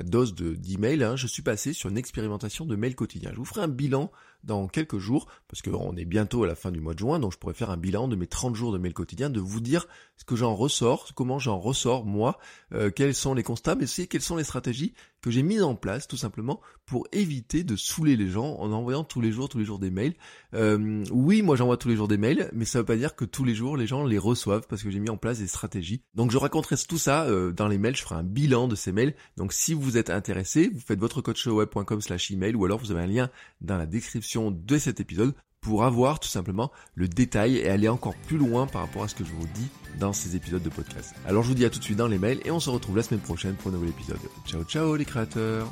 dose 0.03 0.35
de 0.35 0.53
d'email. 0.53 1.03
Hein. 1.03 1.15
Je 1.15 1.27
suis 1.27 1.41
passé 1.41 1.73
sur 1.73 1.89
une 1.89 1.97
expérimentation 1.97 2.65
de 2.65 2.75
mail 2.75 2.95
quotidien. 2.95 3.31
Je 3.31 3.37
vous 3.37 3.45
ferai 3.45 3.61
un 3.61 3.67
bilan 3.67 4.11
dans 4.43 4.67
quelques 4.67 4.97
jours, 4.97 5.27
parce 5.47 5.61
qu'on 5.61 5.95
est 5.95 6.05
bientôt 6.05 6.43
à 6.43 6.47
la 6.47 6.55
fin 6.55 6.71
du 6.71 6.81
mois 6.81 6.93
de 6.93 6.99
juin, 6.99 7.19
donc 7.19 7.31
je 7.31 7.37
pourrais 7.37 7.53
faire 7.53 7.69
un 7.69 7.77
bilan 7.77 8.07
de 8.07 8.15
mes 8.15 8.27
30 8.27 8.55
jours 8.55 8.73
de 8.73 8.77
mail 8.77 8.93
quotidien, 8.93 9.29
de 9.29 9.39
vous 9.39 9.61
dire 9.61 9.87
ce 10.17 10.25
que 10.25 10.35
j'en 10.35 10.53
ressors, 10.53 11.13
comment 11.15 11.39
j'en 11.39 11.57
ressors 11.59 12.05
moi, 12.05 12.37
euh, 12.73 12.89
quels 12.89 13.15
sont 13.15 13.33
les 13.33 13.43
constats, 13.43 13.75
mais 13.75 13.85
aussi 13.85 14.07
quelles 14.07 14.21
sont 14.21 14.35
les 14.35 14.43
stratégies 14.43 14.93
que 15.21 15.31
j'ai 15.31 15.43
mises 15.43 15.63
en 15.63 15.75
place 15.75 16.07
tout 16.07 16.17
simplement 16.17 16.59
pour 16.85 17.07
éviter 17.13 17.63
de 17.63 17.77
saouler 17.77 18.17
les 18.17 18.29
gens 18.29 18.57
en 18.57 18.71
envoyant 18.73 19.05
tous 19.05 19.21
les 19.21 19.31
jours, 19.31 19.47
tous 19.47 19.57
les 19.57 19.65
jours 19.65 19.79
des 19.79 19.89
mails. 19.89 20.15
Euh, 20.53 21.05
oui, 21.11 21.41
moi 21.41 21.55
j'envoie 21.55 21.77
tous 21.77 21.87
les 21.87 21.95
jours 21.95 22.09
des 22.09 22.17
mails, 22.17 22.49
mais 22.53 22.65
ça 22.65 22.79
veut 22.79 22.85
pas 22.85 22.97
dire 22.97 23.15
que 23.15 23.23
tous 23.23 23.45
les 23.45 23.55
jours 23.55 23.77
les 23.83 23.87
gens 23.87 24.05
les 24.05 24.17
reçoivent 24.17 24.65
parce 24.69 24.81
que 24.81 24.89
j'ai 24.89 24.99
mis 24.99 25.09
en 25.09 25.17
place 25.17 25.39
des 25.39 25.47
stratégies. 25.47 26.01
Donc 26.15 26.31
je 26.31 26.37
raconterai 26.37 26.75
tout 26.87 26.97
ça 26.97 27.25
euh, 27.25 27.51
dans 27.51 27.67
les 27.67 27.77
mails, 27.77 27.95
je 27.95 28.01
ferai 28.01 28.15
un 28.15 28.23
bilan 28.23 28.69
de 28.69 28.75
ces 28.75 28.93
mails. 28.93 29.13
Donc 29.35 29.51
si 29.51 29.73
vous 29.73 29.97
êtes 29.97 30.09
intéressé, 30.09 30.69
vous 30.73 30.79
faites 30.79 30.99
votre 30.99 31.21
web.com 31.51 32.01
slash 32.01 32.31
email 32.31 32.55
ou 32.55 32.63
alors 32.63 32.79
vous 32.79 32.91
avez 32.91 33.01
un 33.01 33.07
lien 33.07 33.29
dans 33.59 33.77
la 33.77 33.85
description 33.85 34.51
de 34.51 34.77
cet 34.77 35.01
épisode 35.01 35.33
pour 35.59 35.83
avoir 35.83 36.19
tout 36.19 36.29
simplement 36.29 36.71
le 36.95 37.07
détail 37.07 37.57
et 37.57 37.69
aller 37.69 37.89
encore 37.89 38.15
plus 38.27 38.37
loin 38.37 38.67
par 38.67 38.81
rapport 38.81 39.03
à 39.03 39.07
ce 39.07 39.15
que 39.15 39.25
je 39.25 39.33
vous 39.33 39.47
dis 39.53 39.67
dans 39.99 40.13
ces 40.13 40.35
épisodes 40.35 40.63
de 40.63 40.69
podcast. 40.69 41.13
Alors 41.25 41.43
je 41.43 41.49
vous 41.49 41.55
dis 41.55 41.65
à 41.65 41.69
tout 41.69 41.79
de 41.79 41.83
suite 41.83 41.97
dans 41.97 42.07
les 42.07 42.19
mails 42.19 42.39
et 42.45 42.51
on 42.51 42.59
se 42.59 42.69
retrouve 42.69 42.95
la 42.95 43.03
semaine 43.03 43.21
prochaine 43.21 43.55
pour 43.55 43.69
un 43.69 43.73
nouvel 43.73 43.89
épisode. 43.89 44.19
Ciao 44.45 44.63
ciao 44.63 44.95
les 44.95 45.05
créateurs 45.05 45.71